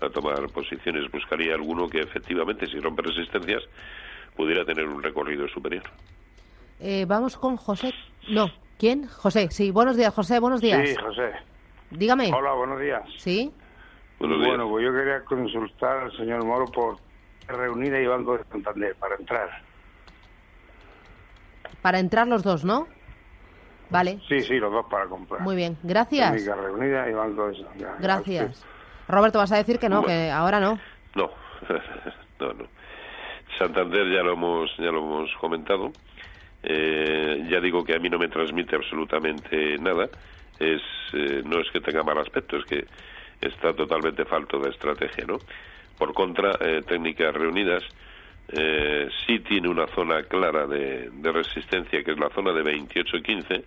a 0.00 0.10
tomar 0.10 0.48
posiciones. 0.48 1.10
Buscaría 1.10 1.54
alguno 1.54 1.88
que 1.88 2.00
efectivamente, 2.00 2.66
si 2.66 2.78
rompe 2.80 3.02
resistencias, 3.02 3.62
pudiera 4.36 4.64
tener 4.64 4.86
un 4.86 5.02
recorrido 5.02 5.48
superior. 5.48 5.84
Eh, 6.80 7.04
vamos 7.06 7.36
con 7.36 7.56
José. 7.56 7.92
No, 8.28 8.50
¿quién? 8.78 9.06
José, 9.08 9.48
sí. 9.50 9.70
Buenos 9.70 9.96
días, 9.96 10.12
José, 10.14 10.38
buenos 10.40 10.60
días. 10.60 10.88
Sí, 10.88 10.96
José. 10.96 11.32
Dígame. 11.90 12.32
Hola, 12.32 12.52
buenos 12.52 12.80
días. 12.80 13.02
¿Sí? 13.18 13.52
Buenos 14.18 14.38
días. 14.38 14.48
bueno, 14.48 14.68
pues 14.68 14.84
yo 14.84 14.92
quería 14.92 15.24
consultar 15.24 15.98
al 16.04 16.16
señor 16.16 16.44
Moro 16.44 16.66
por 16.66 16.96
Reunida 17.48 18.00
y 18.00 18.06
Banco 18.06 18.38
de 18.38 18.44
Santander 18.44 18.94
para 18.96 19.16
entrar. 19.16 19.50
Para 21.82 21.98
entrar 21.98 22.28
los 22.28 22.42
dos, 22.42 22.64
¿no? 22.64 22.86
Vale. 23.90 24.20
Sí, 24.28 24.40
sí, 24.42 24.58
los 24.58 24.72
dos 24.72 24.86
para 24.90 25.06
comprar. 25.06 25.42
Muy 25.42 25.54
bien. 25.56 25.76
Gracias. 25.82 26.30
Técnica 26.32 26.54
Reunida 26.54 27.10
y 27.10 27.12
Banco 27.12 27.48
de 27.48 27.56
Santander. 27.56 27.88
Gracias. 28.00 28.64
Roberto, 29.08 29.38
vas 29.38 29.52
a 29.52 29.56
decir 29.56 29.78
que 29.78 29.88
no, 29.88 30.02
Bueno. 30.02 30.08
que 30.08 30.30
ahora 30.30 30.60
no. 30.60 30.78
No, 31.14 31.30
no, 32.40 32.52
no. 32.54 32.64
Santander 33.58 34.08
ya 34.10 34.22
lo 34.22 34.32
hemos, 34.32 34.70
ya 34.76 34.90
lo 34.90 34.98
hemos 34.98 35.34
comentado. 35.36 35.92
Eh, 36.62 37.46
ya 37.50 37.60
digo 37.60 37.84
que 37.84 37.94
a 37.94 37.98
mí 37.98 38.08
no 38.08 38.18
me 38.18 38.28
transmite 38.28 38.76
absolutamente 38.76 39.78
nada. 39.78 40.08
Es, 40.58 40.82
eh, 41.12 41.42
no 41.44 41.60
es 41.60 41.70
que 41.70 41.80
tenga 41.80 42.02
mal 42.02 42.18
aspecto, 42.18 42.56
es 42.56 42.64
que 42.64 42.84
está 43.40 43.72
totalmente 43.74 44.24
falto 44.24 44.58
de 44.60 44.70
estrategia, 44.70 45.24
¿no? 45.26 45.38
Por 45.98 46.14
contra, 46.14 46.52
eh, 46.60 46.82
técnicas 46.86 47.34
reunidas 47.34 47.82
eh, 48.48 49.08
sí 49.26 49.40
tiene 49.40 49.68
una 49.68 49.86
zona 49.88 50.22
clara 50.24 50.66
de, 50.66 51.10
de 51.10 51.32
resistencia, 51.32 52.02
que 52.02 52.12
es 52.12 52.18
la 52.18 52.28
zona 52.30 52.52
de 52.52 52.62
28-15, 52.62 53.64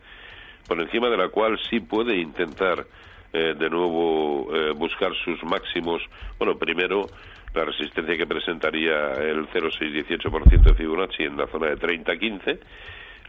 por 0.67 0.79
encima 0.79 1.09
de 1.09 1.17
la 1.17 1.29
cual 1.29 1.59
sí 1.69 1.79
puede 1.79 2.17
intentar 2.17 2.85
eh, 3.33 3.55
de 3.57 3.69
nuevo 3.69 4.47
eh, 4.53 4.71
buscar 4.71 5.13
sus 5.23 5.43
máximos. 5.43 6.01
Bueno, 6.37 6.57
primero 6.57 7.07
la 7.55 7.65
resistencia 7.65 8.17
que 8.17 8.27
presentaría 8.27 9.13
el 9.13 9.47
0,618% 9.47 10.61
de 10.61 10.73
Fibonacci 10.73 11.23
en 11.23 11.37
la 11.37 11.47
zona 11.47 11.67
de 11.67 11.77
30,15, 11.77 12.59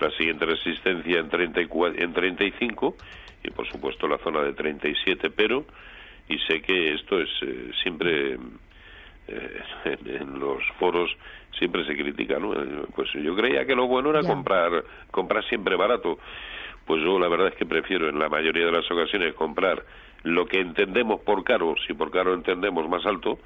la 0.00 0.10
siguiente 0.10 0.44
resistencia 0.44 1.20
en, 1.20 1.28
34, 1.28 2.02
en 2.02 2.12
35 2.12 2.96
y 3.44 3.50
por 3.50 3.66
supuesto 3.68 4.08
la 4.08 4.18
zona 4.18 4.42
de 4.42 4.52
37, 4.52 5.30
pero, 5.30 5.64
y 6.28 6.38
sé 6.40 6.60
que 6.60 6.94
esto 6.94 7.20
es 7.20 7.28
eh, 7.42 7.70
siempre 7.82 8.36
eh, 9.28 9.62
en, 10.04 10.38
los 10.38 10.62
foros 10.78 11.10
siempre 11.56 11.86
se 11.86 11.94
critica, 11.94 12.38
¿no? 12.38 12.52
Eh, 12.52 12.86
pues 12.94 13.08
yo 13.12 13.34
creía 13.34 13.64
que 13.64 13.74
lo 13.74 13.86
bueno 13.86 14.10
era 14.10 14.22
comprar 14.22 14.84
comprar 15.10 15.44
siempre 15.44 15.76
barato. 15.76 16.18
Pues 16.84 17.02
yo 17.02 17.18
la 17.18 17.28
verdad 17.28 17.48
es 17.48 17.54
que 17.54 17.66
prefiero 17.66 18.08
en 18.08 18.18
la 18.18 18.28
mayoría 18.28 18.66
de 18.66 18.72
las 18.72 18.88
ocasiones 18.90 19.34
comprar 19.34 19.84
lo 20.22 20.46
que 20.46 20.60
entendemos 20.60 21.20
por 21.20 21.42
caro, 21.42 21.74
si 21.86 21.94
por 21.94 22.10
caro 22.10 22.34
entendemos 22.34 22.88
más 22.88 23.04
alto, 23.06 23.38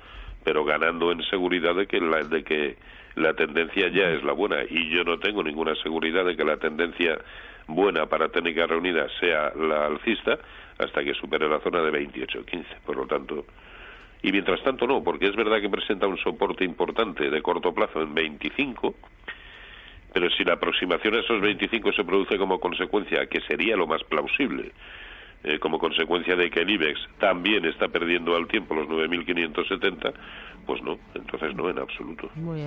pero 0.44 0.64
ganando 0.64 1.12
en 1.12 1.22
seguridad 1.24 1.74
de 1.74 1.86
que 1.86 2.00
la, 2.00 2.22
de 2.22 2.42
que 2.42 2.76
la 3.16 3.34
tendencia 3.34 3.88
ya 3.88 4.10
es 4.10 4.22
la 4.24 4.32
buena 4.32 4.62
y 4.68 4.90
yo 4.90 5.04
no 5.04 5.18
tengo 5.18 5.42
ninguna 5.42 5.74
seguridad 5.76 6.24
de 6.24 6.36
que 6.36 6.44
la 6.44 6.56
tendencia 6.56 7.18
buena 7.66 8.06
para 8.06 8.28
técnica 8.28 8.66
reunida 8.66 9.06
sea 9.20 9.52
la 9.54 9.86
alcista 9.86 10.38
hasta 10.78 11.04
que 11.04 11.14
supere 11.14 11.48
la 11.48 11.60
zona 11.60 11.82
de 11.82 11.92
28-15. 11.92 12.64
Por 12.84 12.96
lo 12.96 13.06
tanto, 13.06 13.44
y 14.22 14.32
mientras 14.32 14.62
tanto 14.62 14.86
no, 14.86 15.02
porque 15.02 15.26
es 15.26 15.36
verdad 15.36 15.60
que 15.60 15.68
presenta 15.68 16.06
un 16.06 16.18
soporte 16.18 16.64
importante 16.64 17.30
de 17.30 17.42
corto 17.42 17.72
plazo 17.72 18.02
en 18.02 18.14
25, 18.14 18.94
pero 20.12 20.28
si 20.30 20.44
la 20.44 20.54
aproximación 20.54 21.14
a 21.14 21.20
esos 21.20 21.40
25 21.40 21.92
se 21.92 22.04
produce 22.04 22.36
como 22.36 22.60
consecuencia, 22.60 23.26
que 23.26 23.40
sería 23.42 23.76
lo 23.76 23.86
más 23.86 24.02
plausible, 24.04 24.72
eh, 25.44 25.58
como 25.58 25.78
consecuencia 25.78 26.36
de 26.36 26.50
que 26.50 26.60
el 26.60 26.70
IBEX 26.70 27.00
también 27.18 27.64
está 27.64 27.88
perdiendo 27.88 28.36
al 28.36 28.46
tiempo 28.46 28.74
los 28.74 28.88
9.570, 28.88 30.12
pues 30.66 30.82
no, 30.82 30.98
entonces 31.14 31.54
no 31.54 31.70
en 31.70 31.78
absoluto. 31.78 32.30
Muy. 32.34 32.60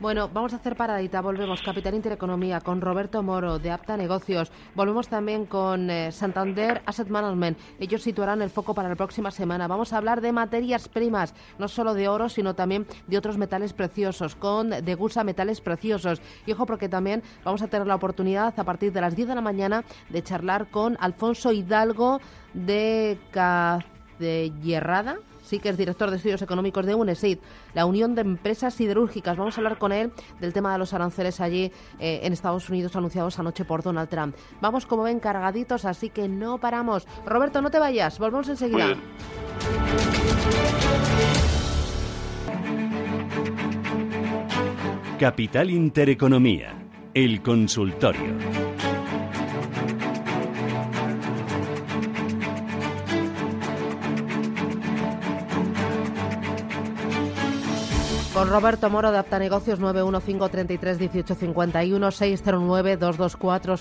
Bueno, 0.00 0.30
vamos 0.32 0.52
a 0.52 0.56
hacer 0.56 0.76
paradita. 0.76 1.20
Volvemos. 1.20 1.60
Capital 1.60 1.92
Intereconomía 1.92 2.60
con 2.60 2.80
Roberto 2.80 3.20
Moro 3.24 3.58
de 3.58 3.72
Apta 3.72 3.96
Negocios. 3.96 4.52
Volvemos 4.76 5.08
también 5.08 5.44
con 5.44 5.90
eh, 5.90 6.12
Santander 6.12 6.82
Asset 6.86 7.08
Management. 7.08 7.58
Ellos 7.80 8.02
situarán 8.02 8.40
el 8.40 8.48
foco 8.48 8.74
para 8.74 8.88
la 8.88 8.94
próxima 8.94 9.32
semana. 9.32 9.66
Vamos 9.66 9.92
a 9.92 9.96
hablar 9.96 10.20
de 10.20 10.30
materias 10.30 10.88
primas, 10.88 11.34
no 11.58 11.66
solo 11.66 11.94
de 11.94 12.06
oro, 12.06 12.28
sino 12.28 12.54
también 12.54 12.86
de 13.08 13.18
otros 13.18 13.38
metales 13.38 13.72
preciosos, 13.72 14.36
con 14.36 14.70
Degusa 14.70 15.24
Metales 15.24 15.60
Preciosos. 15.60 16.22
Y 16.46 16.52
ojo, 16.52 16.64
porque 16.64 16.88
también 16.88 17.24
vamos 17.44 17.62
a 17.62 17.66
tener 17.66 17.88
la 17.88 17.96
oportunidad 17.96 18.54
a 18.56 18.64
partir 18.64 18.92
de 18.92 19.00
las 19.00 19.16
10 19.16 19.26
de 19.26 19.34
la 19.34 19.40
mañana 19.40 19.82
de 20.10 20.22
charlar 20.22 20.70
con 20.70 20.96
Alfonso 21.00 21.50
Hidalgo 21.50 22.20
de 22.54 23.18
Cacellerrada 23.32 25.16
sí 25.48 25.58
que 25.58 25.70
es 25.70 25.78
director 25.78 26.10
de 26.10 26.16
estudios 26.16 26.42
económicos 26.42 26.84
de 26.84 26.94
UNESID, 26.94 27.38
la 27.74 27.86
Unión 27.86 28.14
de 28.14 28.20
Empresas 28.20 28.74
Siderúrgicas. 28.74 29.36
Vamos 29.36 29.56
a 29.56 29.60
hablar 29.60 29.78
con 29.78 29.92
él 29.92 30.12
del 30.40 30.52
tema 30.52 30.72
de 30.72 30.78
los 30.78 30.92
aranceles 30.92 31.40
allí 31.40 31.72
eh, 31.98 32.20
en 32.22 32.32
Estados 32.32 32.68
Unidos 32.68 32.94
anunciados 32.94 33.38
anoche 33.38 33.64
por 33.64 33.82
Donald 33.82 34.08
Trump. 34.08 34.36
Vamos, 34.60 34.84
como 34.86 35.04
ven, 35.04 35.20
cargaditos, 35.20 35.84
así 35.84 36.10
que 36.10 36.28
no 36.28 36.58
paramos. 36.58 37.06
Roberto, 37.24 37.62
no 37.62 37.70
te 37.70 37.78
vayas, 37.78 38.18
volvemos 38.18 38.48
enseguida. 38.48 38.96
Capital 45.18 45.70
Intereconomía, 45.70 46.74
el 47.14 47.42
consultorio. 47.42 48.57
Con 58.38 58.50
Roberto 58.50 58.88
Moro 58.88 59.10
de 59.10 59.18
Aptanegocios 59.18 59.80
915331851 59.80 62.12
609 62.12 62.96
224 62.96 63.76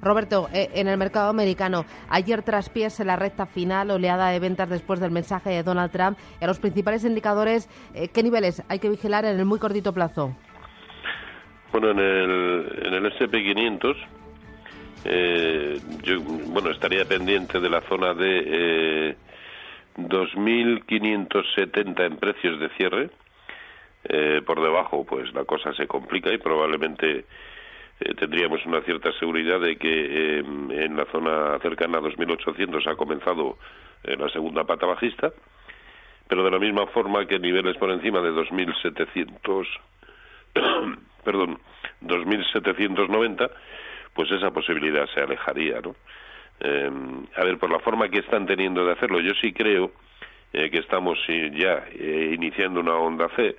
Roberto, 0.00 0.48
eh, 0.52 0.70
en 0.72 0.86
el 0.86 0.96
mercado 0.96 1.30
americano, 1.30 1.84
ayer 2.08 2.44
traspiés 2.44 3.00
en 3.00 3.08
la 3.08 3.16
recta 3.16 3.44
final, 3.44 3.90
oleada 3.90 4.30
de 4.30 4.38
ventas 4.38 4.68
después 4.68 5.00
del 5.00 5.10
mensaje 5.10 5.50
de 5.50 5.64
Donald 5.64 5.90
Trump. 5.90 6.16
En 6.40 6.46
los 6.46 6.60
principales 6.60 7.04
indicadores, 7.04 7.68
eh, 7.92 8.06
¿qué 8.06 8.22
niveles 8.22 8.62
hay 8.68 8.78
que 8.78 8.88
vigilar 8.88 9.24
en 9.24 9.36
el 9.36 9.46
muy 9.46 9.58
cortito 9.58 9.92
plazo? 9.92 10.36
Bueno, 11.72 11.90
en 11.90 11.98
el, 11.98 12.86
en 12.86 12.94
el 12.94 13.12
SP500, 13.12 13.96
eh, 15.06 15.80
bueno, 16.50 16.70
estaría 16.70 17.04
pendiente 17.04 17.58
de 17.58 17.68
la 17.68 17.80
zona 17.88 18.14
de 18.14 19.16
2.570 19.96 22.06
en 22.06 22.18
precios 22.18 22.60
de 22.60 22.68
cierre. 22.70 23.10
Eh, 24.08 24.40
por 24.46 24.62
debajo, 24.62 25.04
pues 25.04 25.34
la 25.34 25.44
cosa 25.44 25.74
se 25.74 25.88
complica 25.88 26.32
y 26.32 26.38
probablemente 26.38 27.24
eh, 27.98 28.14
tendríamos 28.14 28.64
una 28.66 28.82
cierta 28.82 29.10
seguridad 29.18 29.58
de 29.58 29.76
que 29.76 30.38
em, 30.38 30.70
en 30.70 30.96
la 30.96 31.06
zona 31.06 31.58
cercana 31.60 31.98
a 31.98 32.02
2.800 32.02 32.86
ha 32.86 32.94
comenzado 32.94 33.58
eh, 34.04 34.16
la 34.16 34.28
segunda 34.28 34.64
pata 34.64 34.86
bajista, 34.86 35.32
pero 36.28 36.44
de 36.44 36.50
la 36.50 36.58
misma 36.58 36.86
forma 36.88 37.26
que 37.26 37.38
niveles 37.38 37.76
por 37.78 37.90
encima 37.90 38.20
de 38.20 38.32
2.700, 38.32 39.66
perdón, 41.24 41.58
2.790, 42.02 43.50
pues 44.12 44.30
esa 44.30 44.50
posibilidad 44.50 45.08
se 45.14 45.20
alejaría, 45.20 45.80
¿no? 45.80 45.96
Eh, 46.60 46.90
a 47.36 47.44
ver, 47.44 47.58
por 47.58 47.70
la 47.70 47.80
forma 47.80 48.08
que 48.08 48.18
están 48.18 48.46
teniendo 48.46 48.84
de 48.84 48.92
hacerlo, 48.92 49.20
yo 49.20 49.32
sí 49.40 49.52
creo 49.52 49.92
eh, 50.52 50.70
que 50.70 50.78
estamos 50.78 51.18
ya 51.26 51.84
eh, 51.92 52.32
iniciando 52.34 52.80
una 52.80 52.94
onda 52.94 53.28
C 53.36 53.56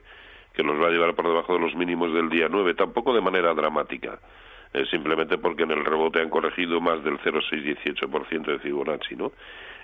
que 0.58 0.64
nos 0.64 0.82
va 0.82 0.88
a 0.88 0.90
llevar 0.90 1.14
por 1.14 1.28
debajo 1.28 1.54
de 1.54 1.60
los 1.60 1.76
mínimos 1.76 2.12
del 2.12 2.30
día 2.30 2.48
9, 2.50 2.74
tampoco 2.74 3.14
de 3.14 3.22
manera 3.22 3.54
dramática, 3.54 4.18
eh, 4.74 4.86
simplemente 4.90 5.38
porque 5.38 5.64
en 5.64 5.72
el 5.72 5.86
rebote 5.86 6.20
han 6.20 6.32
corregido 6.32 6.82
más 6.82 7.04
del 7.04 7.20
0,618% 7.20 8.52
de 8.52 8.58
Fibonacci, 8.58 9.16
¿no? 9.16 9.34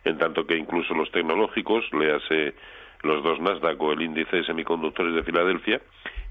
En 0.03 0.17
tanto 0.17 0.47
que 0.47 0.57
incluso 0.57 0.95
los 0.95 1.11
tecnológicos, 1.11 1.85
léase 1.93 2.55
los 3.03 3.23
dos 3.23 3.39
Nasdaq 3.39 3.79
o 3.79 3.93
el 3.93 4.01
índice 4.01 4.37
de 4.37 4.45
semiconductores 4.45 5.13
de 5.13 5.21
Filadelfia, 5.21 5.79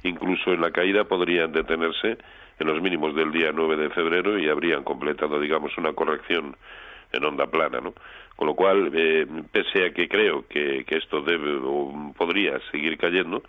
incluso 0.02 0.52
en 0.52 0.60
la 0.60 0.70
caída 0.70 1.04
podrían 1.04 1.52
detenerse 1.52 2.18
en 2.58 2.66
los 2.66 2.80
mínimos 2.80 3.14
del 3.14 3.32
día 3.32 3.50
9 3.52 3.76
de 3.76 3.90
febrero 3.90 4.38
y 4.38 4.48
habrían 4.48 4.84
completado, 4.84 5.40
digamos, 5.40 5.76
una 5.78 5.92
corrección 5.92 6.56
en 7.12 7.24
onda 7.24 7.46
plana, 7.46 7.80
¿no? 7.80 7.94
Con 8.36 8.48
lo 8.48 8.54
cual, 8.54 8.90
eh, 8.94 9.26
pese 9.50 9.86
a 9.86 9.92
que 9.92 10.08
creo 10.08 10.46
que, 10.48 10.84
que 10.84 10.96
esto 10.96 11.20
debe 11.20 11.58
o 11.62 12.12
podría 12.16 12.58
seguir 12.70 12.96
cayendo, 12.96 13.42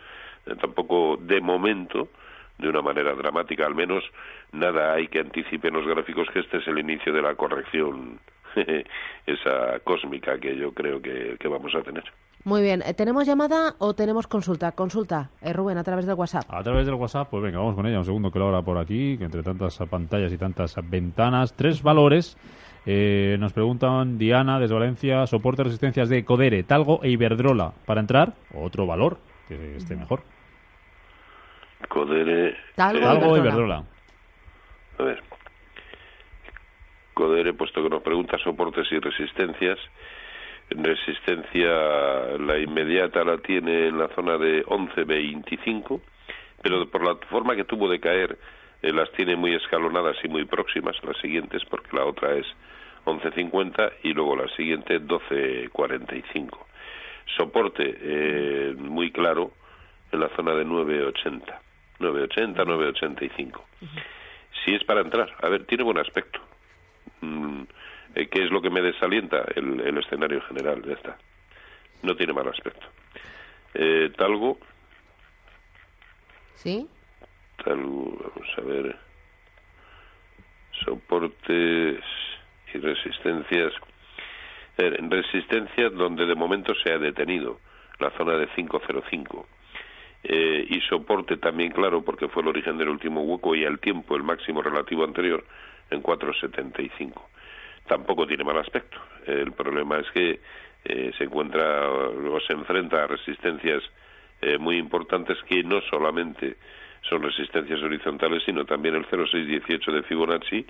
eh, 0.46 0.56
tampoco 0.60 1.18
de 1.22 1.42
momento, 1.42 2.10
de 2.58 2.70
una 2.70 2.82
manera 2.82 3.14
dramática, 3.14 3.66
al 3.66 3.76
menos 3.76 4.04
nada 4.52 4.94
hay 4.94 5.08
que 5.08 5.20
anticipe 5.20 5.70
en 5.70 5.76
los 5.76 5.88
gráficos 5.88 6.28
que 6.32 6.40
este 6.40 6.58
es 6.58 6.68
el 6.68 6.80
inicio 6.80 7.14
de 7.14 7.22
la 7.22 7.36
corrección, 7.36 8.20
esa 9.26 9.80
cósmica 9.80 10.40
que 10.40 10.56
yo 10.56 10.74
creo 10.74 11.02
que 11.02 11.48
vamos 11.48 11.74
a 11.74 11.82
tener. 11.82 12.04
Muy 12.46 12.62
bien. 12.62 12.84
Eh, 12.86 12.94
¿Tenemos 12.94 13.26
llamada 13.26 13.76
o 13.80 13.94
tenemos 13.94 14.28
consulta? 14.28 14.74
Consulta, 14.74 15.30
eh, 15.42 15.54
Rubén, 15.54 15.78
a 15.78 15.84
través 15.84 16.06
del 16.06 16.16
WhatsApp. 16.16 16.44
A 16.50 16.62
través 16.62 16.86
del 16.86 16.96
WhatsApp, 16.96 17.30
pues 17.30 17.42
venga, 17.42 17.60
vamos 17.60 17.76
con 17.76 17.86
ella. 17.86 18.00
Un 18.00 18.06
segundo 18.06 18.32
que 18.32 18.40
lo 18.40 18.48
abra 18.48 18.62
por 18.62 18.78
aquí, 18.78 19.18
que 19.18 19.24
entre 19.24 19.44
tantas 19.44 19.78
pantallas 19.90 20.32
y 20.34 20.38
tantas 20.38 20.76
ventanas. 20.90 21.54
Tres 21.54 21.82
valores. 21.82 22.38
Eh, 22.86 23.38
nos 23.40 23.54
preguntan 23.54 24.18
Diana 24.18 24.60
desde 24.60 24.74
Valencia, 24.74 25.26
soporte 25.26 25.64
resistencias 25.64 26.10
de 26.10 26.26
Codere, 26.26 26.64
Talgo 26.64 27.00
e 27.02 27.10
Iberdrola. 27.12 27.72
Para 27.86 28.02
entrar, 28.02 28.34
otro 28.54 28.86
valor 28.86 29.20
que 29.48 29.78
esté 29.78 29.96
mejor. 29.96 30.22
Codere. 31.88 32.58
Talgo, 32.76 33.38
e 33.38 33.40
Iberdrola. 33.40 33.84
A 35.00 35.04
ver. 35.04 35.24
Codere, 37.14 37.54
puesto 37.54 37.82
que 37.82 37.90
nos 37.90 38.02
pregunta 38.02 38.38
soportes 38.40 38.92
y 38.92 39.00
resistencias 39.00 39.80
resistencia 40.78 41.70
la 42.38 42.58
inmediata 42.58 43.24
la 43.24 43.38
tiene 43.38 43.88
en 43.88 43.98
la 43.98 44.08
zona 44.10 44.38
de 44.38 44.66
11.25, 44.66 46.02
pero 46.62 46.90
por 46.90 47.04
la 47.04 47.16
forma 47.28 47.56
que 47.56 47.64
tuvo 47.64 47.90
de 47.90 48.00
caer 48.00 48.38
eh, 48.82 48.92
las 48.92 49.12
tiene 49.14 49.36
muy 49.36 49.54
escalonadas 49.54 50.18
y 50.24 50.28
muy 50.28 50.46
próximas 50.46 50.96
las 51.04 51.18
siguientes 51.18 51.64
porque 51.70 51.96
la 51.96 52.06
otra 52.06 52.36
es 52.36 52.46
11.50 53.06 53.94
y 54.04 54.14
luego 54.14 54.36
la 54.36 54.48
siguiente 54.56 55.02
12.45. 55.02 56.50
Soporte 57.38 57.98
eh, 58.02 58.76
muy 58.78 59.12
claro 59.12 59.52
en 60.12 60.20
la 60.20 60.30
zona 60.36 60.54
de 60.54 60.66
9.80, 60.66 61.42
9.80, 62.00 62.56
9.85. 62.56 63.62
Si 64.64 64.74
es 64.74 64.84
para 64.84 65.02
entrar, 65.02 65.34
a 65.42 65.50
ver, 65.50 65.66
tiene 65.66 65.84
buen 65.84 65.98
aspecto. 65.98 66.40
Mm, 67.22 67.64
eh, 68.16 68.28
¿Qué 68.28 68.44
es 68.44 68.52
lo 68.52 68.62
que 68.62 68.70
me 68.70 68.82
desalienta? 68.82 69.44
El, 69.56 69.80
el, 69.80 69.98
escenario 69.98 70.42
general, 70.42 70.84
ya 70.84 70.94
está. 70.94 71.18
No 72.02 72.16
tiene 72.16 72.34
mal 72.34 72.48
aspecto. 72.48 72.86
Eh, 73.74 74.12
talgo. 74.18 74.58
¿Sí? 76.56 76.88
Talgo, 77.64 78.18
vamos 78.36 78.58
a 78.58 78.62
ver. 78.62 78.96
Soportes 80.86 82.04
y 82.74 82.78
resistencias. 82.78 83.74
Eh, 84.78 84.98
resistencias 85.10 85.94
donde 85.94 86.26
de 86.26 86.36
momento 86.36 86.74
se 86.84 86.92
ha 86.92 86.98
detenido. 86.98 87.60
la 88.00 88.10
zona 88.18 88.34
de 88.34 88.48
505. 88.48 89.48
Eh, 90.24 90.66
y 90.70 90.80
soporte 90.82 91.38
también, 91.38 91.72
claro, 91.72 92.02
porque 92.02 92.28
fue 92.28 92.42
el 92.42 92.50
origen 92.50 92.78
del 92.78 92.90
último 92.90 93.22
hueco 93.22 93.56
y 93.56 93.66
al 93.66 93.80
tiempo 93.80 94.16
el 94.16 94.24
máximo 94.24 94.62
relativo 94.62 95.04
anterior 95.04 95.44
en 95.90 96.02
475. 96.02 97.30
Tampoco 97.88 98.26
tiene 98.26 98.44
mal 98.44 98.58
aspecto. 98.58 98.98
El 99.26 99.52
problema 99.52 100.00
es 100.00 100.10
que 100.12 100.40
eh, 100.86 101.12
se 101.18 101.24
encuentra 101.24 101.90
o 101.90 102.40
se 102.42 102.54
enfrenta 102.54 103.04
a 103.04 103.08
resistencias 103.08 103.84
eh, 104.42 104.58
muy 104.58 104.78
importantes 104.78 105.38
que 105.48 105.64
no 105.64 105.82
solamente 105.90 106.58
son 107.10 107.22
resistencias 107.22 107.82
horizontales, 107.82 108.44
sino 108.46 108.66
también 108.66 108.96
el 108.96 109.06
0,618 109.06 109.92
de 109.92 110.04
Fibonacci 110.04 110.66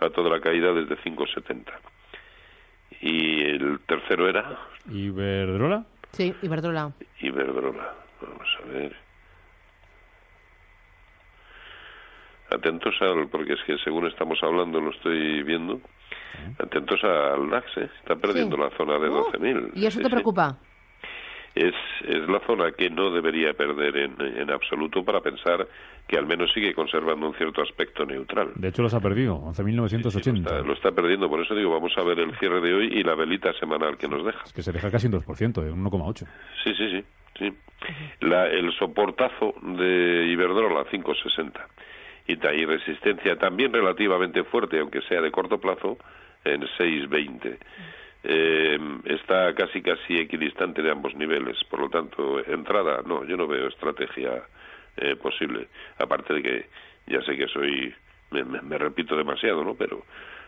a 0.00 0.10
toda 0.10 0.30
la 0.30 0.40
caída 0.40 0.72
desde 0.72 0.96
5,70. 0.96 1.64
Y 3.02 3.42
el 3.42 3.80
tercero 3.86 4.28
era... 4.28 4.58
¿Iberdrola? 4.90 5.84
Sí, 6.12 6.34
Iberdrola. 6.42 6.92
Iberdrola. 7.20 7.94
Vamos 8.20 8.48
a 8.62 8.72
ver. 8.72 8.96
Atentos 12.50 12.94
al, 13.00 13.28
porque 13.28 13.52
es 13.52 13.62
que 13.64 13.78
según 13.78 14.06
estamos 14.06 14.38
hablando 14.42 14.80
lo 14.80 14.90
estoy 14.90 15.42
viendo, 15.42 15.80
atentos 16.58 17.02
al 17.04 17.48
DAX, 17.50 17.66
¿eh? 17.78 17.88
está 18.00 18.16
perdiendo 18.16 18.56
Sí. 18.56 18.62
la 18.62 18.70
zona 18.76 18.98
de 18.98 19.08
Oh, 19.08 19.30
12.000. 19.32 19.70
¿Y 19.74 19.86
eso 19.86 19.98
Sí, 19.98 20.02
te 20.02 20.08
sí. 20.08 20.10
preocupa? 20.10 20.58
Es, 21.52 21.74
es 22.06 22.28
la 22.28 22.38
zona 22.46 22.70
que 22.70 22.88
no 22.90 23.10
debería 23.10 23.52
perder 23.54 23.96
en, 23.96 24.14
en 24.20 24.50
absoluto 24.52 25.04
para 25.04 25.20
pensar 25.20 25.66
que 26.06 26.16
al 26.16 26.24
menos 26.24 26.52
sigue 26.52 26.72
conservando 26.74 27.26
un 27.28 27.34
cierto 27.34 27.60
aspecto 27.62 28.06
neutral. 28.06 28.52
De 28.54 28.68
hecho, 28.68 28.82
los 28.82 28.94
ha 28.94 29.00
perdido, 29.00 29.34
11.980. 29.52 30.22
Sí, 30.22 30.30
lo, 30.30 30.36
está, 30.38 30.58
lo 30.62 30.72
está 30.74 30.92
perdiendo, 30.92 31.28
por 31.28 31.40
eso 31.40 31.54
digo, 31.56 31.70
vamos 31.72 31.92
a 31.96 32.04
ver 32.04 32.20
el 32.20 32.36
cierre 32.38 32.60
de 32.60 32.72
hoy 32.72 32.86
y 32.92 33.02
la 33.02 33.16
velita 33.16 33.52
semanal 33.54 33.96
que 33.98 34.06
nos 34.06 34.24
deja. 34.24 34.44
Es 34.44 34.52
que 34.52 34.62
se 34.62 34.70
deja 34.70 34.90
casi 34.92 35.08
un 35.08 35.14
2%, 35.14 35.60
de 35.62 35.72
1,8. 35.72 36.26
Sí, 36.62 36.72
sí, 36.76 36.88
sí. 36.90 37.04
sí. 37.38 37.52
La, 38.20 38.46
el 38.46 38.72
soportazo 38.78 39.52
de 39.60 40.26
Iberdrola, 40.28 40.84
5,60. 40.84 41.52
Y, 42.32 42.64
resistencia 42.66 43.36
también 43.36 43.72
relativamente 43.72 44.44
fuerte, 44.44 44.78
aunque 44.80 45.00
sea 45.02 45.20
de 45.20 45.30
corto 45.30 45.58
plazo, 45.58 45.98
en 46.44 46.62
6,20. 46.62 47.58
Eh, 48.22 48.78
está 49.06 49.54
casi 49.54 49.80
casi 49.82 50.16
equidistante 50.18 50.82
de 50.82 50.90
ambos 50.90 51.14
niveles. 51.14 51.56
Por 51.70 51.80
lo 51.80 51.88
tanto, 51.88 52.38
entrada, 52.46 53.00
no, 53.06 53.24
yo 53.24 53.36
no 53.36 53.46
veo 53.46 53.68
estrategia 53.68 54.42
eh, 54.96 55.16
posible. 55.16 55.68
Aparte 55.98 56.34
de 56.34 56.42
que 56.42 56.66
ya 57.06 57.22
sé 57.22 57.36
que 57.36 57.46
soy, 57.48 57.94
me, 58.30 58.44
me- 58.44 58.60
me 58.60 58.76
repito 58.78 59.16
demasiado, 59.16 59.64
¿no? 59.64 59.74
Pero 59.74 60.04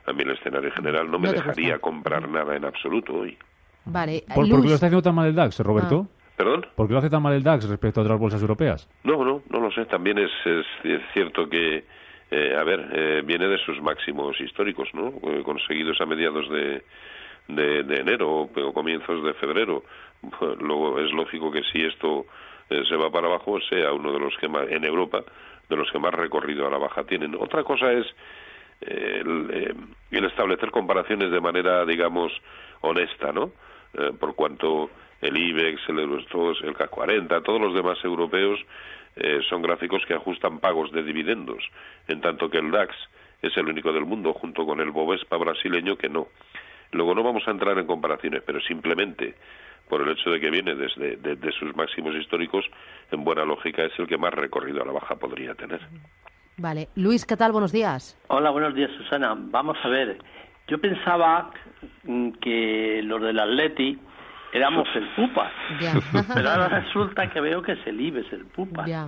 a 0.07 0.12
mí 0.12 0.23
el 0.23 0.33
escenario 0.33 0.71
general 0.73 1.11
no 1.11 1.19
me 1.19 1.29
No 1.29 1.33
dejaría 1.35 1.75
gusta. 1.75 1.79
comprar 1.81 2.29
nada 2.29 2.57
en 2.57 2.65
absoluto 2.65 3.15
hoy. 3.15 3.37
Vale. 3.85 4.23
¿Por, 4.29 4.35
¿Por 4.49 4.61
qué 4.62 4.69
lo 4.69 4.75
está 4.75 4.87
haciendo 4.87 5.03
tan 5.03 5.15
mal 5.15 5.29
el 5.29 5.35
DAX, 5.35 5.59
Roberto? 5.61 6.07
¿Perdón? 6.37 6.67
¿Por 6.75 6.87
qué 6.87 6.93
lo 6.95 6.99
hace 6.99 7.11
tan 7.11 7.23
mal 7.23 7.35
el 7.35 7.43
DAX 7.43 7.69
respecto 7.69 8.01
a 8.01 8.05
otras 8.05 8.19
bolsas 8.19 8.41
europeas? 8.41 8.89
No, 9.05 9.25
no, 9.25 9.43
no 9.51 9.61
lo 9.61 9.71
sé. 9.71 9.85
También 9.87 10.19
es, 10.19 10.31
es, 10.45 10.67
es 10.85 11.01
cierto 11.12 11.49
que, 11.49 11.85
eh, 12.31 12.57
a 12.59 12.65
ver, 12.65 12.89
eh, 12.93 13.23
viene 13.25 13.47
de 13.47 13.59
sus 13.59 13.81
máximos 13.83 14.41
históricos, 14.41 14.89
¿no? 14.95 15.09
Eh, 15.31 15.43
conseguidos 15.45 16.01
a 16.01 16.07
mediados 16.07 16.49
de, 16.49 16.83
de, 17.49 17.83
de 17.83 17.97
enero 18.01 18.31
o, 18.31 18.43
o 18.45 18.73
comienzos 18.73 19.23
de 19.25 19.35
febrero. 19.35 19.85
Luego 20.61 20.99
es 21.01 21.12
lógico 21.12 21.51
que 21.53 21.62
si 21.65 21.83
esto 21.85 22.27
eh, 22.71 22.83
se 22.89 22.97
va 22.97 23.11
para 23.11 23.27
abajo, 23.27 23.61
sea 23.69 23.93
uno 23.93 24.12
de 24.12 24.19
los 24.19 24.37
que 24.39 24.49
más, 24.49 24.67
en 24.69 24.85
Europa, 24.85 25.23
de 25.69 25.77
los 25.77 25.91
que 25.93 25.99
más 25.99 26.15
recorrido 26.15 26.67
a 26.67 26.71
la 26.71 26.79
baja 26.79 27.05
tienen. 27.05 27.35
Otra 27.39 27.62
cosa 27.62 27.93
es 27.93 28.07
eh, 28.81 29.21
el, 29.21 29.77
el 30.11 30.25
establecer 30.25 30.71
comparaciones 30.71 31.31
de 31.31 31.41
manera, 31.41 31.85
digamos, 31.85 32.33
honesta, 32.81 33.33
¿no? 33.33 33.53
Por 34.19 34.35
cuanto 34.35 34.89
el 35.23 35.37
IBEX, 35.37 35.88
el 35.88 36.00
Eurostox, 36.00 36.62
el 36.62 36.75
CAC 36.75 36.91
40, 36.91 37.41
todos 37.43 37.61
los 37.61 37.75
demás 37.75 37.97
europeos 38.05 38.61
eh, 39.17 39.41
son 39.49 39.62
gráficos 39.62 40.05
que 40.07 40.14
ajustan 40.14 40.59
pagos 40.59 40.91
de 40.93 41.02
dividendos, 41.02 41.62
en 42.09 42.21
tanto 42.21 42.50
que 42.50 42.59
el 42.59 42.71
DAX 42.71 42.95
es 43.41 43.57
el 43.57 43.69
único 43.69 43.93
del 43.93 44.05
mundo, 44.05 44.33
junto 44.35 44.67
con 44.67 44.81
el 44.81 44.91
Bovespa 44.91 45.37
brasileño, 45.37 45.97
que 45.97 46.09
no. 46.09 46.29
Luego 46.91 47.14
no 47.14 47.23
vamos 47.23 47.47
a 47.47 47.52
entrar 47.52 47.78
en 47.78 47.87
comparaciones, 47.87 48.43
pero 48.45 48.61
simplemente 48.61 49.35
por 49.89 50.02
el 50.02 50.11
hecho 50.11 50.30
de 50.30 50.41
que 50.41 50.50
viene 50.50 50.75
desde 50.75 51.17
de, 51.17 51.37
de 51.37 51.52
sus 51.52 51.75
máximos 51.76 52.15
históricos, 52.15 52.65
en 53.11 53.25
buena 53.25 53.45
lógica 53.45 53.85
es 53.85 53.93
el 53.99 54.06
que 54.06 54.17
más 54.17 54.32
recorrido 54.32 54.82
a 54.82 54.87
la 54.87 54.93
baja 54.93 55.17
podría 55.17 55.54
tener. 55.54 55.80
Vale. 56.56 56.89
Luis, 56.97 57.26
¿qué 57.26 57.37
tal? 57.37 57.52
Buenos 57.52 57.73
días. 57.73 58.19
Hola, 58.28 58.50
buenos 58.50 58.75
días, 58.75 58.91
Susana. 58.97 59.35
Vamos 59.37 59.76
a 59.82 59.89
ver. 59.89 60.19
Yo 60.69 60.78
pensaba 60.78 61.50
mm, 62.04 62.30
que 62.41 63.00
los 63.02 63.21
del 63.21 63.39
Atleti 63.39 63.99
éramos 64.52 64.88
el 64.95 65.08
Pupas, 65.17 65.52
Ya. 65.80 65.95
pero 66.34 66.50
ahora 66.50 66.69
resulta 66.69 67.28
que 67.30 67.41
veo 67.41 67.62
que 67.62 67.73
es 67.73 67.86
el 67.86 68.00
Ibes 68.00 68.32
el 68.32 68.45
Pupas. 68.47 68.86
Ya. 68.86 69.06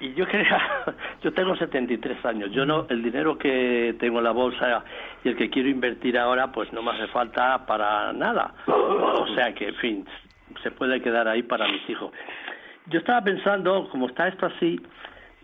Y 0.00 0.14
yo 0.14 0.26
quería, 0.26 0.58
yo 1.22 1.32
tengo 1.32 1.54
73 1.56 2.24
años, 2.24 2.50
yo 2.52 2.64
no, 2.64 2.86
el 2.88 3.02
dinero 3.02 3.36
que 3.36 3.94
tengo 4.00 4.18
en 4.18 4.24
la 4.24 4.30
bolsa 4.30 4.82
y 5.22 5.28
el 5.28 5.36
que 5.36 5.50
quiero 5.50 5.68
invertir 5.68 6.18
ahora, 6.18 6.50
pues 6.52 6.72
no 6.72 6.82
me 6.82 6.92
hace 6.92 7.06
falta 7.08 7.66
para 7.66 8.12
nada. 8.14 8.54
O 8.66 9.26
sea 9.34 9.52
que, 9.54 9.68
en 9.68 9.74
fin, 9.76 10.06
se 10.62 10.70
puede 10.70 11.02
quedar 11.02 11.28
ahí 11.28 11.42
para 11.42 11.68
mis 11.68 11.88
hijos. 11.90 12.12
Yo 12.86 12.98
estaba 13.00 13.22
pensando, 13.22 13.88
como 13.90 14.06
está 14.08 14.26
esto 14.28 14.46
así, 14.46 14.80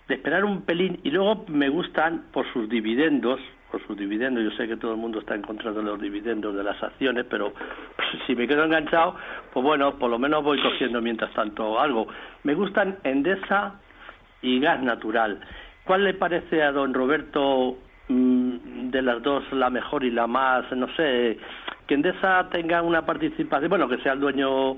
de 0.09 0.15
esperar 0.15 0.45
un 0.45 0.63
pelín 0.63 1.01
y 1.05 1.11
luego 1.11 1.45
me 1.49 1.69
gustan 1.69 2.25
por 2.33 2.51
sus 2.53 2.69
dividendos, 2.69 3.41
por 3.71 3.85
sus 3.87 3.97
dividendos, 3.97 4.45
yo 4.45 4.51
sé 4.53 4.69
que 4.69 4.77
todo 4.77 4.93
el 4.93 4.99
mundo 4.99 5.21
está 5.21 5.35
en 5.35 5.43
contra 5.43 5.73
de 5.73 5.83
los 5.83 6.01
dividendos 6.01 6.55
de 6.55 6.63
las 6.63 6.81
acciones, 6.83 7.27
pero 7.29 7.53
si 8.27 8.35
me 8.35 8.47
quedo 8.47 8.65
enganchado, 8.65 9.17
pues 9.53 9.65
bueno, 9.65 9.99
por 9.99 10.11
lo 10.11 10.19
menos 10.19 10.43
voy 10.43 10.61
cogiendo 10.61 11.01
mientras 11.01 11.33
tanto 11.33 11.79
algo. 11.81 12.07
Me 12.45 12.55
gustan 12.55 12.99
Endesa 13.05 13.81
y 14.43 14.61
gas 14.61 14.83
natural. 14.83 15.41
¿Cuál 15.85 16.05
le 16.05 16.15
parece 16.15 16.63
a 16.63 16.73
don 16.73 16.95
Roberto 16.95 17.79
mm, 18.09 18.91
de 18.91 19.03
las 19.03 19.23
dos 19.23 19.45
la 19.53 19.71
mejor 19.71 20.05
y 20.05 20.11
la 20.11 20.27
más, 20.27 20.71
no 20.73 20.89
sé, 20.97 21.39
que 21.87 21.95
Endesa 21.95 22.49
tenga 22.51 22.83
una 22.83 23.05
participación, 23.05 23.69
bueno, 23.69 23.89
que 23.89 23.99
sea 23.99 24.13
el 24.13 24.21
dueño 24.21 24.77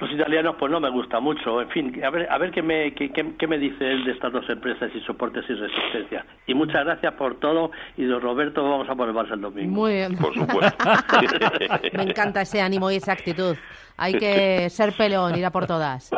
los 0.00 0.10
italianos 0.10 0.56
pues 0.58 0.72
no 0.72 0.80
me 0.80 0.88
gusta 0.90 1.20
mucho. 1.20 1.60
En 1.60 1.68
fin, 1.70 2.04
a 2.04 2.10
ver, 2.10 2.26
a 2.30 2.38
ver 2.38 2.50
qué, 2.50 2.62
me, 2.62 2.92
qué, 2.94 3.12
qué- 3.12 3.34
qué 3.38 3.46
me 3.46 3.58
dice 3.58 3.90
él 3.90 4.04
de 4.04 4.12
estas 4.12 4.32
dos 4.32 4.48
empresas 4.48 4.90
y 4.94 5.00
soportes 5.02 5.44
y 5.48 5.54
resistencia. 5.54 6.24
Y 6.46 6.54
muchas 6.54 6.84
gracias 6.84 7.14
por 7.14 7.38
todo 7.38 7.70
y 7.96 8.04
don 8.04 8.20
Roberto 8.20 8.62
vamos 8.62 8.88
a 8.88 8.94
por 8.94 9.08
el 9.08 9.14
Barça 9.14 9.34
el 9.34 9.42
domingo. 9.42 9.70
Muy 9.72 9.92
bien. 9.92 10.16
Por 10.16 10.34
supuesto. 10.34 10.84
Me 11.92 12.02
encanta 12.04 12.40
ese 12.42 12.60
ánimo 12.62 12.90
y 12.90 12.96
esa 12.96 13.12
actitud. 13.12 13.56
Hay 13.96 14.14
que 14.14 14.70
ser 14.70 14.94
peleón, 14.96 15.36
ir 15.36 15.44
a 15.44 15.50
por 15.50 15.66
todas. 15.66 16.10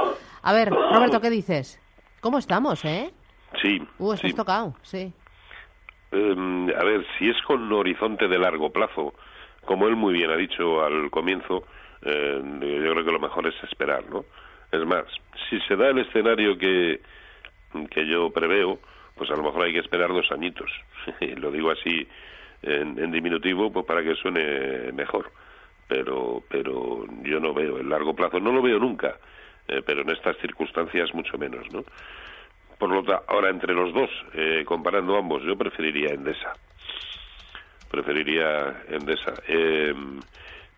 A 0.42 0.52
ver, 0.52 0.70
Roberto, 0.70 1.20
¿qué 1.20 1.30
dices? 1.30 1.80
¿Cómo 2.20 2.38
estamos, 2.38 2.84
eh? 2.84 3.10
Sí. 3.60 3.82
Uh, 3.98 4.12
estás 4.12 4.30
sí. 4.30 4.36
tocado, 4.36 4.74
sí. 4.82 5.12
Eh, 6.12 6.74
a 6.78 6.84
ver, 6.84 7.04
si 7.18 7.28
es 7.28 7.36
con 7.42 7.70
horizonte 7.72 8.28
de 8.28 8.38
largo 8.38 8.70
plazo, 8.70 9.14
como 9.64 9.88
él 9.88 9.96
muy 9.96 10.12
bien 10.12 10.30
ha 10.30 10.36
dicho 10.36 10.84
al 10.84 11.10
comienzo, 11.10 11.64
eh, 12.04 12.40
yo 12.42 12.92
creo 12.92 13.04
que 13.04 13.12
lo 13.12 13.20
mejor 13.20 13.46
es 13.46 13.54
esperar, 13.64 14.04
¿no? 14.10 14.24
Es 14.70 14.84
más, 14.86 15.04
si 15.50 15.60
se 15.60 15.76
da 15.76 15.88
el 15.90 15.98
escenario 15.98 16.56
que, 16.56 17.00
que 17.90 18.06
yo 18.06 18.30
preveo, 18.30 18.80
pues 19.14 19.30
a 19.30 19.34
lo 19.36 19.42
mejor 19.42 19.64
hay 19.64 19.72
que 19.72 19.80
esperar 19.80 20.08
dos 20.08 20.30
añitos. 20.32 20.70
lo 21.36 21.50
digo 21.50 21.70
así 21.70 22.06
en, 22.62 22.98
en 22.98 23.10
diminutivo, 23.12 23.72
pues 23.72 23.84
para 23.86 24.02
que 24.02 24.14
suene 24.16 24.92
mejor. 24.92 25.30
Pero, 25.88 26.42
pero 26.48 27.04
yo 27.22 27.38
no 27.40 27.52
veo 27.52 27.78
el 27.78 27.88
largo 27.88 28.14
plazo, 28.14 28.40
no 28.40 28.52
lo 28.52 28.62
veo 28.62 28.78
nunca, 28.78 29.18
eh, 29.68 29.82
pero 29.84 30.00
en 30.02 30.10
estas 30.10 30.36
circunstancias 30.38 31.12
mucho 31.12 31.36
menos, 31.36 31.70
¿no? 31.70 31.84
Por 32.78 32.88
lo 32.90 33.02
ta- 33.04 33.22
ahora 33.28 33.50
entre 33.50 33.74
los 33.74 33.92
dos, 33.92 34.10
eh, 34.32 34.64
comparando 34.66 35.16
ambos, 35.18 35.42
yo 35.42 35.56
preferiría 35.56 36.12
Endesa. 36.14 36.56
Preferiría 37.90 38.84
Endesa. 38.88 39.34
Eh, 39.46 39.94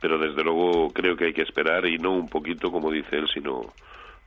pero 0.04 0.18
desde 0.18 0.44
luego 0.44 0.90
creo 0.92 1.16
que 1.16 1.24
hay 1.24 1.32
que 1.32 1.40
esperar 1.40 1.86
y 1.86 1.96
no 1.96 2.12
un 2.12 2.28
poquito, 2.28 2.70
como 2.70 2.90
dice 2.90 3.16
él, 3.16 3.26
sino 3.32 3.72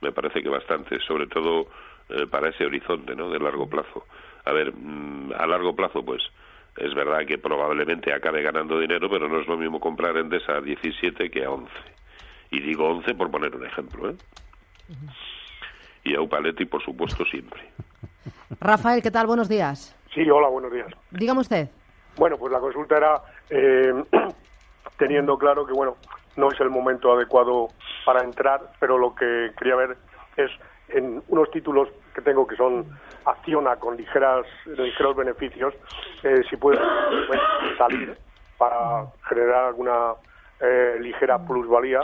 me 0.01 0.11
parece 0.11 0.41
que 0.41 0.49
bastante, 0.49 0.99
sobre 1.01 1.27
todo 1.27 1.67
eh, 2.09 2.25
para 2.25 2.49
ese 2.49 2.65
horizonte, 2.65 3.15
¿no? 3.15 3.29
De 3.29 3.37
largo 3.37 3.69
plazo. 3.69 4.07
A 4.45 4.53
ver, 4.53 4.73
mm, 4.73 5.33
a 5.37 5.45
largo 5.45 5.75
plazo, 5.75 6.03
pues 6.03 6.23
es 6.77 6.95
verdad 6.95 7.27
que 7.27 7.37
probablemente 7.37 8.11
acabe 8.11 8.41
ganando 8.41 8.79
dinero, 8.79 9.07
pero 9.07 9.29
no 9.29 9.39
es 9.39 9.47
lo 9.47 9.55
mismo 9.55 9.79
comprar 9.79 10.17
Endesa 10.17 10.53
a 10.53 10.61
17 10.61 11.29
que 11.29 11.45
a 11.45 11.51
11. 11.51 11.69
Y 12.49 12.59
digo 12.59 12.89
11 12.89 13.13
por 13.13 13.29
poner 13.29 13.55
un 13.55 13.67
ejemplo, 13.67 14.09
¿eh? 14.09 14.15
Y 16.05 16.15
a 16.15 16.21
Upaletti, 16.21 16.65
por 16.65 16.83
supuesto, 16.83 17.23
siempre. 17.25 17.61
Rafael, 18.59 19.03
¿qué 19.03 19.11
tal? 19.11 19.27
Buenos 19.27 19.47
días. 19.47 19.95
Sí, 20.11 20.27
hola, 20.27 20.47
buenos 20.47 20.71
días. 20.71 20.87
Dígame 21.11 21.41
usted. 21.41 21.69
Bueno, 22.15 22.35
pues 22.39 22.51
la 22.51 22.59
consulta 22.59 22.97
era 22.97 23.21
eh, 23.51 23.93
teniendo 24.97 25.38
claro 25.38 25.65
que, 25.65 25.73
bueno, 25.73 25.97
no 26.36 26.51
es 26.51 26.60
el 26.60 26.69
momento 26.69 27.12
adecuado 27.13 27.69
para 28.05 28.23
entrar, 28.23 28.71
pero 28.79 28.97
lo 28.97 29.15
que 29.15 29.51
quería 29.57 29.75
ver 29.75 29.97
es 30.36 30.51
en 30.89 31.21
unos 31.27 31.51
títulos 31.51 31.89
que 32.13 32.21
tengo 32.21 32.47
que 32.47 32.55
son 32.55 32.86
Acciona 33.25 33.75
con 33.75 33.97
ligeras, 33.97 34.45
ligeros 34.65 35.15
beneficios, 35.15 35.73
eh, 36.23 36.43
si 36.49 36.55
puede 36.55 36.79
salir 37.77 38.17
para 38.57 39.05
generar 39.27 39.65
alguna 39.65 40.13
eh, 40.62 40.97
ligera 41.01 41.38
plusvalía 41.38 41.99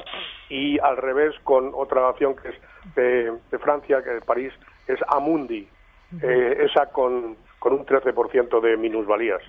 y 0.50 0.78
al 0.80 0.98
revés 0.98 1.34
con 1.44 1.72
otra 1.74 2.10
acción 2.10 2.36
que 2.36 2.50
es 2.50 2.56
de, 2.96 3.60
Francia, 3.60 4.04
que 4.04 4.18
es 4.18 4.26
París, 4.26 4.54
es 4.88 5.00
Amundi, 5.08 5.68
eh, 6.22 6.58
esa 6.70 6.88
con, 6.88 7.38
con 7.58 7.74
un 7.74 7.86
13% 7.86 8.60
de 8.60 8.78
minusvalías. 8.78 9.42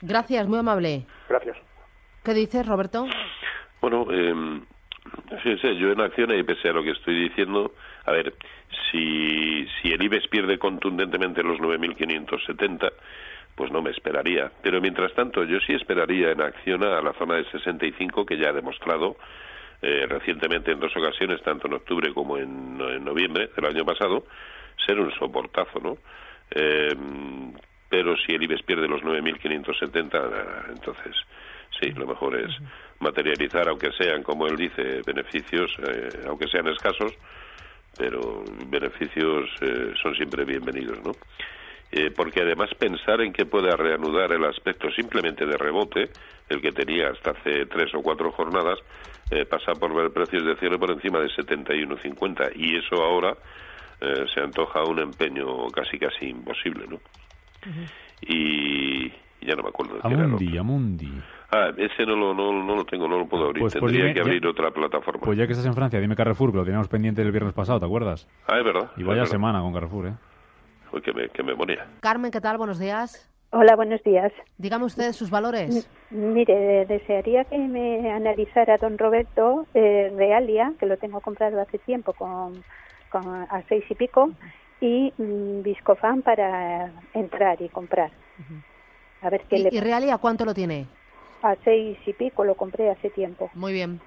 Gracias, 0.00 0.46
muy 0.46 0.60
amable. 0.60 1.04
Gracias. 1.28 1.56
¿Qué 2.24 2.34
dices, 2.34 2.66
Roberto? 2.66 3.06
Bueno, 3.80 4.06
eh, 4.10 4.60
fíjense, 5.42 5.76
yo 5.76 5.90
en 5.90 6.00
acción, 6.00 6.36
y 6.38 6.42
pese 6.42 6.68
a 6.68 6.72
lo 6.72 6.82
que 6.82 6.90
estoy 6.90 7.28
diciendo, 7.28 7.72
a 8.04 8.12
ver, 8.12 8.34
si, 8.90 9.66
si 9.80 9.92
el 9.92 10.02
IBEX 10.02 10.28
pierde 10.28 10.58
contundentemente 10.58 11.42
los 11.42 11.58
9.570, 11.58 12.92
pues 13.54 13.72
no 13.72 13.82
me 13.82 13.90
esperaría. 13.90 14.50
Pero 14.62 14.80
mientras 14.80 15.12
tanto, 15.14 15.44
yo 15.44 15.58
sí 15.60 15.72
esperaría 15.72 16.30
en 16.30 16.42
acción 16.42 16.84
a 16.84 17.00
la 17.00 17.12
zona 17.14 17.36
de 17.36 17.44
65, 17.50 18.26
que 18.26 18.36
ya 18.36 18.50
ha 18.50 18.52
demostrado 18.52 19.16
eh, 19.82 20.06
recientemente 20.08 20.72
en 20.72 20.80
dos 20.80 20.94
ocasiones, 20.96 21.42
tanto 21.42 21.66
en 21.66 21.74
octubre 21.74 22.12
como 22.12 22.36
en, 22.36 22.76
noviembre 23.04 23.50
del 23.56 23.64
año 23.64 23.84
pasado, 23.84 24.24
ser 24.86 25.00
un 25.00 25.10
soportazo, 25.12 25.80
¿no? 25.80 25.98
Eh, 26.50 26.94
pero 27.88 28.16
si 28.18 28.32
el 28.32 28.42
IBEX 28.42 28.62
pierde 28.62 28.88
los 28.88 29.02
9.570, 29.02 30.70
entonces 30.70 31.16
sí, 31.80 31.90
lo 31.92 32.06
mejor 32.06 32.36
es 32.36 32.50
materializar, 33.00 33.68
aunque 33.68 33.90
sean, 33.92 34.22
como 34.22 34.46
él 34.46 34.56
dice, 34.56 35.02
beneficios, 35.06 35.70
eh, 35.88 36.08
aunque 36.28 36.48
sean 36.48 36.68
escasos, 36.68 37.12
pero 37.96 38.44
beneficios 38.66 39.48
eh, 39.62 39.94
son 40.00 40.14
siempre 40.14 40.44
bienvenidos, 40.44 40.98
¿no? 41.04 41.12
Eh, 41.92 42.12
porque 42.14 42.42
además 42.42 42.70
pensar 42.78 43.20
en 43.20 43.32
que 43.32 43.46
pueda 43.46 43.76
reanudar 43.76 44.30
el 44.32 44.44
aspecto 44.44 44.90
simplemente 44.92 45.44
de 45.44 45.56
rebote, 45.56 46.10
el 46.48 46.60
que 46.60 46.70
tenía 46.70 47.08
hasta 47.08 47.32
hace 47.32 47.66
tres 47.66 47.92
o 47.94 48.02
cuatro 48.02 48.30
jornadas, 48.32 48.78
pasa 49.48 49.74
por 49.78 49.94
ver 49.94 50.10
precios 50.10 50.44
de 50.44 50.56
cierre 50.56 50.76
por 50.76 50.90
encima 50.90 51.20
de 51.20 51.28
71,50 51.28 52.50
y 52.56 52.76
eso 52.76 53.00
ahora 53.00 53.36
se 54.00 54.40
antoja 54.40 54.82
un 54.82 54.98
empeño 54.98 55.68
casi 55.68 56.00
casi 56.00 56.26
imposible, 56.26 56.84
¿no? 56.88 57.00
Y 58.22 59.08
ya 59.40 59.54
no 59.54 59.62
me 59.62 59.68
acuerdo 59.68 59.94
de 59.94 60.00
Amundi, 60.02 60.58
Amundi. 60.58 61.12
Ah, 61.52 61.70
ese 61.76 62.06
no 62.06 62.14
lo, 62.14 62.32
no, 62.32 62.52
no 62.52 62.76
lo 62.76 62.84
tengo, 62.84 63.08
no 63.08 63.18
lo 63.18 63.26
puedo 63.26 63.46
abrir. 63.46 63.60
Pues, 63.62 63.76
pues 63.78 63.92
Tendría 63.92 64.14
que 64.14 64.20
abrir 64.20 64.46
otra 64.46 64.70
plataforma. 64.70 65.22
Pues 65.24 65.36
ya 65.36 65.46
que 65.46 65.52
estás 65.52 65.66
en 65.66 65.74
Francia, 65.74 66.00
dime 66.00 66.14
Carrefour, 66.14 66.52
que 66.52 66.58
lo 66.58 66.64
teníamos 66.64 66.88
pendiente 66.88 67.22
el 67.22 67.32
viernes 67.32 67.54
pasado, 67.54 67.80
¿te 67.80 67.86
acuerdas? 67.86 68.28
Ah, 68.46 68.58
es 68.58 68.64
verdad. 68.64 68.90
Y 68.96 69.02
vaya 69.02 69.26
semana 69.26 69.60
con 69.60 69.72
Carrefour, 69.72 70.06
¿eh? 70.08 70.12
Uy, 70.92 71.02
que 71.02 71.12
me, 71.12 71.28
que 71.28 71.42
me 71.42 71.56
ponía. 71.56 71.86
Carmen, 72.00 72.30
¿qué 72.30 72.40
tal? 72.40 72.56
Buenos 72.56 72.78
días. 72.78 73.28
Hola, 73.52 73.74
buenos 73.74 74.00
días. 74.04 74.32
Dígame 74.58 74.84
usted 74.84 75.12
sus 75.12 75.28
valores. 75.28 75.90
mire, 76.10 76.86
desearía 76.86 77.44
que 77.44 77.58
me 77.58 78.12
analizara 78.12 78.76
don 78.76 78.96
Roberto 78.96 79.66
eh, 79.74 80.12
Realia, 80.16 80.72
que 80.78 80.86
lo 80.86 80.98
tengo 80.98 81.20
comprado 81.20 81.60
hace 81.60 81.78
tiempo 81.78 82.12
con, 82.12 82.62
con 83.10 83.26
a 83.26 83.62
seis 83.68 83.84
y 83.90 83.94
pico, 83.96 84.30
y 84.80 85.12
mm, 85.18 85.62
Viscofan 85.62 86.22
para 86.22 86.92
entrar 87.12 87.60
y 87.60 87.68
comprar. 87.68 88.12
A 89.20 89.30
ver 89.30 89.42
qué 89.48 89.56
¿Y, 89.56 89.62
le... 89.64 89.68
¿Y 89.72 89.80
Realia 89.80 90.18
cuánto 90.18 90.44
lo 90.44 90.54
tiene? 90.54 90.86
A 91.42 91.56
seis 91.64 91.98
y 92.06 92.12
pico, 92.12 92.44
lo 92.44 92.54
compré 92.54 92.90
hace 92.90 93.10
tiempo. 93.10 93.50
Muy 93.54 93.72
bien. 93.72 94.00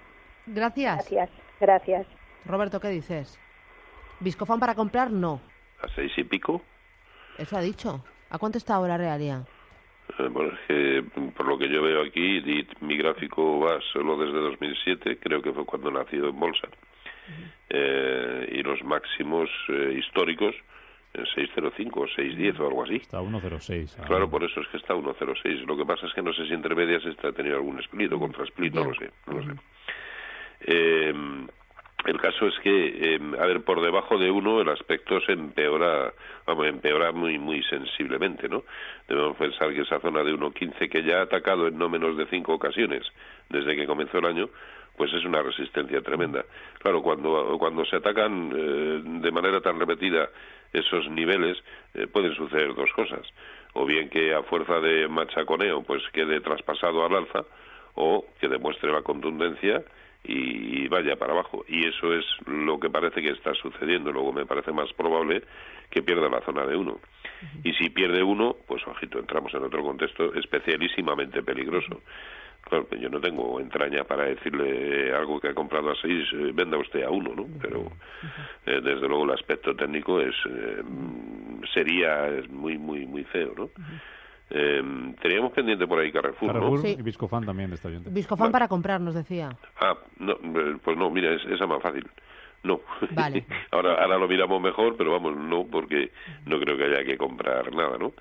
Gracias. 0.45 1.09
Gracias, 1.09 1.29
gracias. 1.59 2.07
Roberto, 2.45 2.79
¿qué 2.79 2.89
dices? 2.89 3.39
¿Viscofan 4.19 4.59
para 4.59 4.75
comprar? 4.75 5.11
No. 5.11 5.41
¿A 5.81 5.87
seis 5.95 6.11
y 6.17 6.23
pico? 6.23 6.61
Eso 7.37 7.57
ha 7.57 7.61
dicho. 7.61 8.03
¿A 8.29 8.37
cuánto 8.37 8.57
está 8.57 8.75
ahora 8.75 8.97
Realia? 8.97 9.45
Eh, 10.19 10.27
bueno, 10.29 10.51
es 10.53 10.59
que 10.67 11.03
por 11.35 11.47
lo 11.47 11.57
que 11.57 11.69
yo 11.69 11.81
veo 11.81 12.03
aquí, 12.03 12.41
mi 12.81 12.97
gráfico 12.97 13.59
va 13.59 13.79
solo 13.93 14.17
desde 14.17 14.39
2007, 14.39 15.17
creo 15.19 15.41
que 15.41 15.53
fue 15.53 15.65
cuando 15.65 15.91
nació 15.91 16.29
en 16.29 16.39
bolsa. 16.39 16.67
Eh, 17.69 18.49
y 18.51 18.63
los 18.63 18.83
máximos 18.83 19.49
eh, 19.69 19.95
históricos 19.97 20.53
en 21.13 21.25
605 21.25 21.99
o 21.99 22.07
610 22.07 22.59
o 22.59 22.67
algo 22.67 22.83
así. 22.83 22.95
Está 22.95 23.21
106. 23.21 23.97
Claro, 24.05 24.29
por 24.29 24.43
eso 24.43 24.61
es 24.61 24.67
que 24.67 24.77
está 24.77 24.93
106. 24.93 25.65
Lo 25.67 25.77
que 25.77 25.85
pasa 25.85 26.07
es 26.07 26.13
que 26.13 26.21
no 26.21 26.33
sé 26.33 26.45
si 26.47 26.53
entre 26.53 26.75
medias 26.75 27.05
está 27.05 27.31
tenido 27.31 27.55
algún 27.57 27.79
split 27.79 28.11
o 28.13 28.19
contra 28.19 28.43
split, 28.45 28.73
no 28.73 28.85
lo 28.85 28.95
sé. 28.95 29.11
No 29.27 29.33
lo 29.33 29.43
sé. 29.43 29.51
Eh, 30.65 31.13
el 32.05 32.19
caso 32.19 32.47
es 32.47 32.59
que, 32.59 33.17
a 33.39 33.45
ver, 33.45 33.63
por 33.63 33.81
debajo 33.81 34.17
de 34.17 34.29
uno 34.29 34.59
el 34.59 34.67
aspecto 34.67 35.21
se 35.21 35.31
empeora, 35.31 36.13
vamos, 36.45 36.67
empeora 36.67 37.13
muy, 37.13 37.37
muy 37.39 37.63
sensiblemente, 37.63 38.49
¿no? 38.49 38.63
Debemos 39.07 39.37
pensar 39.37 39.73
que 39.73 39.81
esa 39.81 40.01
zona 40.01 40.21
de 40.21 40.33
1.15 40.33 40.89
que 40.89 41.03
ya 41.03 41.19
ha 41.19 41.23
atacado 41.23 41.67
en 41.67 41.77
no 41.77 41.87
menos 41.87 42.17
de 42.17 42.25
cinco 42.25 42.53
ocasiones 42.53 43.03
desde 43.49 43.75
que 43.75 43.87
comenzó 43.87 44.17
el 44.17 44.25
año, 44.25 44.49
pues 44.97 45.11
es 45.13 45.25
una 45.25 45.41
resistencia 45.41 46.01
tremenda. 46.01 46.45
Claro, 46.79 47.01
cuando, 47.01 47.57
cuando 47.57 47.85
se 47.85 47.97
atacan 47.97 48.51
eh, 48.55 49.01
de 49.03 49.31
manera 49.31 49.61
tan 49.61 49.79
repetida 49.79 50.29
esos 50.71 51.09
niveles, 51.09 51.57
eh, 51.93 52.07
pueden 52.07 52.33
suceder 52.35 52.73
dos 52.75 52.91
cosas. 52.93 53.21
O 53.73 53.85
bien 53.85 54.09
que 54.09 54.33
a 54.33 54.43
fuerza 54.43 54.79
de 54.79 55.07
machaconeo 55.07 55.83
pues 55.83 56.03
quede 56.11 56.41
traspasado 56.41 57.05
al 57.05 57.15
alza, 57.15 57.45
o 57.95 58.25
que 58.39 58.47
demuestre 58.47 58.91
la 58.91 59.01
contundencia 59.01 59.83
y, 60.23 60.87
vaya 60.87 61.15
para 61.15 61.33
abajo. 61.33 61.65
Y 61.67 61.87
eso 61.87 62.13
es 62.13 62.25
lo 62.45 62.79
que 62.79 62.89
parece 62.89 63.21
que 63.21 63.29
está 63.29 63.53
sucediendo. 63.55 64.11
Luego 64.11 64.31
me 64.31 64.45
parece 64.45 64.71
más 64.71 64.91
probable 64.93 65.43
que 65.89 66.01
pierda 66.01 66.29
la 66.29 66.41
zona 66.41 66.65
de 66.65 66.75
uno. 66.75 66.99
Y 67.63 67.73
si 67.73 67.89
pierde 67.89 68.23
uno, 68.23 68.55
pues 68.67 68.85
ojito, 68.87 69.19
entramos 69.19 69.53
en 69.53 69.63
otro 69.63 69.83
contexto 69.83 70.33
especialísimamente 70.33 71.43
peligroso. 71.43 72.01
Claro, 72.63 72.87
yo 72.97 73.09
no 73.09 73.19
tengo 73.19 73.59
entraña 73.59 74.03
para 74.03 74.25
decirle 74.25 75.13
algo 75.13 75.39
que 75.39 75.49
ha 75.49 75.53
comprado 75.53 75.91
a 75.91 75.95
seis, 76.01 76.27
eh, 76.33 76.51
venda 76.53 76.77
usted 76.77 77.03
a 77.03 77.09
uno, 77.09 77.33
¿no? 77.35 77.45
Pero 77.61 77.91
eh, 78.65 78.79
desde 78.81 79.07
luego 79.07 79.25
el 79.25 79.31
aspecto 79.31 79.75
técnico 79.75 80.21
es 80.21 80.35
eh, 80.49 80.81
sería 81.73 82.29
muy 82.49 82.77
muy 82.77 83.05
muy 83.05 83.23
feo, 83.25 83.53
¿no? 83.55 83.69
teníamos 85.19 85.51
pendiente 85.53 85.87
por 85.87 85.97
ahí 85.97 86.11
Carrefour, 86.11 86.53
Carrefour 86.53 86.83
¿no? 86.83 86.87
y 86.87 87.01
Viscofan 87.01 87.43
también 87.43 87.73
está 87.73 87.89
bien. 87.89 88.03
Viscofan 88.05 88.51
para 88.51 88.67
comprar, 88.67 89.01
nos 89.01 89.15
decía. 89.15 89.49
Ah, 89.81 89.97
no, 90.19 90.37
pues 90.83 90.95
no, 90.95 91.09
mira, 91.09 91.33
es, 91.33 91.43
esa 91.45 91.65
más 91.65 91.81
fácil. 91.81 92.07
No. 92.61 92.81
Vale. 93.11 93.45
ahora, 93.71 93.95
ahora 93.95 94.17
lo 94.17 94.27
miramos 94.27 94.61
mejor, 94.61 94.95
pero 94.95 95.11
vamos, 95.11 95.35
no, 95.35 95.65
porque 95.65 96.11
no 96.45 96.59
creo 96.59 96.77
que 96.77 96.83
haya 96.83 97.03
que 97.03 97.17
comprar 97.17 97.73
nada, 97.73 97.97
¿no? 97.97 98.13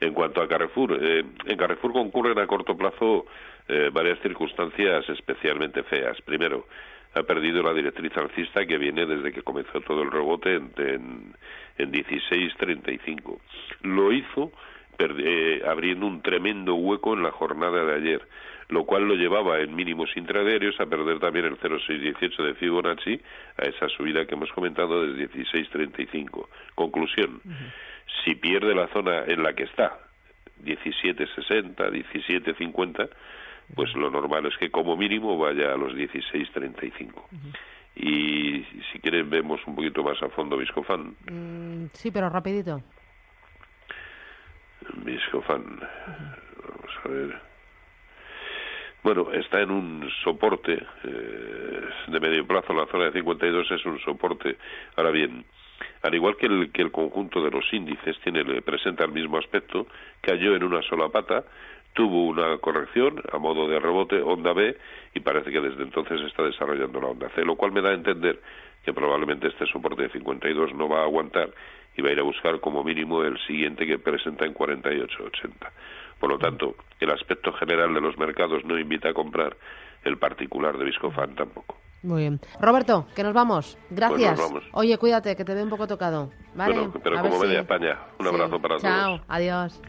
En 0.00 0.14
cuanto 0.14 0.40
a 0.40 0.48
Carrefour, 0.48 0.96
en 1.02 1.56
Carrefour 1.56 1.92
concurren 1.92 2.38
a 2.38 2.46
corto 2.46 2.76
plazo 2.76 3.26
eh, 3.66 3.90
varias 3.92 4.20
circunstancias 4.20 5.08
especialmente 5.08 5.82
feas. 5.82 6.20
Primero, 6.22 6.66
ha 7.14 7.22
perdido 7.22 7.62
la 7.62 7.74
directriz 7.74 8.16
alcista 8.16 8.64
que 8.64 8.78
viene 8.78 9.06
desde 9.06 9.32
que 9.32 9.42
comenzó 9.42 9.80
todo 9.80 10.02
el 10.02 10.10
rebote 10.10 10.54
en, 10.54 10.70
en, 10.76 11.34
en 11.78 11.92
16.35. 11.92 13.38
Lo 13.82 14.12
hizo 14.12 14.52
eh, 15.00 15.62
abriendo 15.64 16.06
un 16.06 16.22
tremendo 16.22 16.74
hueco 16.74 17.14
en 17.14 17.22
la 17.22 17.30
jornada 17.30 17.84
de 17.84 17.94
ayer, 17.94 18.28
lo 18.68 18.84
cual 18.84 19.06
lo 19.06 19.14
llevaba 19.14 19.60
en 19.60 19.74
mínimos 19.76 20.10
intradiarios 20.16 20.78
a 20.80 20.86
perder 20.86 21.20
también 21.20 21.44
el 21.44 21.56
0,618 21.56 22.42
de 22.42 22.54
Fibonacci 22.54 23.20
a 23.58 23.66
esa 23.66 23.88
subida 23.90 24.26
que 24.26 24.34
hemos 24.34 24.50
comentado 24.50 25.06
desde 25.06 25.30
16.35. 25.30 26.48
Conclusión, 26.74 27.40
si 28.24 28.34
pierde 28.34 28.74
la 28.74 28.88
zona 28.88 29.24
en 29.26 29.42
la 29.42 29.54
que 29.54 29.64
está, 29.64 29.98
17.60, 30.64 31.76
17.50, 31.76 33.08
pues 33.74 33.94
lo 33.94 34.10
normal 34.10 34.46
es 34.46 34.56
que 34.56 34.70
como 34.70 34.96
mínimo 34.96 35.38
vaya 35.38 35.72
a 35.72 35.76
los 35.76 35.92
16.35. 35.92 37.12
Y 37.96 38.64
si 38.92 38.98
quieren 39.00 39.28
vemos 39.28 39.60
un 39.66 39.74
poquito 39.74 40.02
más 40.02 40.22
a 40.22 40.28
fondo 40.28 40.56
Viscofan. 40.56 41.16
Mm, 41.30 41.86
sí, 41.92 42.10
pero 42.10 42.30
rapidito. 42.30 42.80
Viscofan. 45.04 45.80
Vamos 46.62 46.98
a 47.04 47.08
ver. 47.08 47.48
Bueno, 49.02 49.32
está 49.32 49.60
en 49.60 49.70
un 49.70 50.10
soporte 50.22 50.74
eh, 51.04 51.80
de 52.08 52.20
medio 52.20 52.46
plazo, 52.46 52.72
la 52.72 52.86
zona 52.86 53.06
de 53.06 53.12
52 53.12 53.70
es 53.70 53.86
un 53.86 53.98
soporte. 54.00 54.58
Ahora 54.96 55.10
bien, 55.10 55.44
al 56.02 56.14
igual 56.14 56.36
que 56.36 56.46
el, 56.46 56.70
que 56.72 56.82
el 56.82 56.90
conjunto 56.90 57.42
de 57.42 57.50
los 57.50 57.64
índices 57.72 58.18
tiene, 58.22 58.44
presenta 58.62 59.04
el 59.04 59.12
mismo 59.12 59.38
aspecto, 59.38 59.86
cayó 60.20 60.54
en 60.54 60.64
una 60.64 60.82
sola 60.82 61.08
pata, 61.08 61.44
tuvo 61.92 62.26
una 62.26 62.58
corrección 62.58 63.20
a 63.32 63.38
modo 63.38 63.68
de 63.68 63.80
rebote, 63.80 64.20
onda 64.20 64.52
B, 64.52 64.76
y 65.14 65.20
parece 65.20 65.50
que 65.50 65.60
desde 65.60 65.82
entonces 65.82 66.20
está 66.22 66.42
desarrollando 66.44 67.00
la 67.00 67.08
onda 67.08 67.28
C, 67.30 67.44
lo 67.44 67.56
cual 67.56 67.72
me 67.72 67.82
da 67.82 67.90
a 67.90 67.94
entender 67.94 68.40
que 68.84 68.92
probablemente 68.92 69.48
este 69.48 69.66
soporte 69.66 70.02
de 70.02 70.10
52 70.10 70.74
no 70.74 70.88
va 70.88 71.00
a 71.00 71.04
aguantar 71.04 71.50
y 71.96 72.02
va 72.02 72.10
a 72.10 72.12
ir 72.12 72.20
a 72.20 72.22
buscar 72.22 72.60
como 72.60 72.84
mínimo 72.84 73.24
el 73.24 73.38
siguiente 73.46 73.86
que 73.86 73.98
presenta 73.98 74.44
en 74.44 74.54
48.80. 74.54 75.50
Por 76.20 76.30
lo 76.30 76.38
tanto, 76.38 76.76
el 77.00 77.10
aspecto 77.10 77.52
general 77.52 77.92
de 77.92 78.00
los 78.00 78.16
mercados 78.16 78.64
no 78.64 78.78
invita 78.78 79.08
a 79.08 79.14
comprar, 79.14 79.56
el 80.04 80.16
particular 80.16 80.78
de 80.78 80.84
Viscofan 80.84 81.34
tampoco. 81.34 81.76
Muy 82.02 82.22
bien. 82.22 82.40
Roberto, 82.60 83.06
que 83.14 83.22
nos 83.22 83.34
vamos. 83.34 83.76
Gracias. 83.90 84.40
Oye, 84.72 84.96
cuídate, 84.98 85.34
que 85.36 85.44
te 85.44 85.54
veo 85.54 85.64
un 85.64 85.70
poco 85.70 85.86
tocado. 85.86 86.30
¿vale? 86.54 86.90
pero 87.02 87.20
como 87.22 87.38
media 87.38 87.60
España, 87.60 87.98
un 88.18 88.26
abrazo 88.26 88.60
para 88.60 88.76
todos. 88.76 88.82
Chao, 88.82 89.20
adiós. 89.28 89.80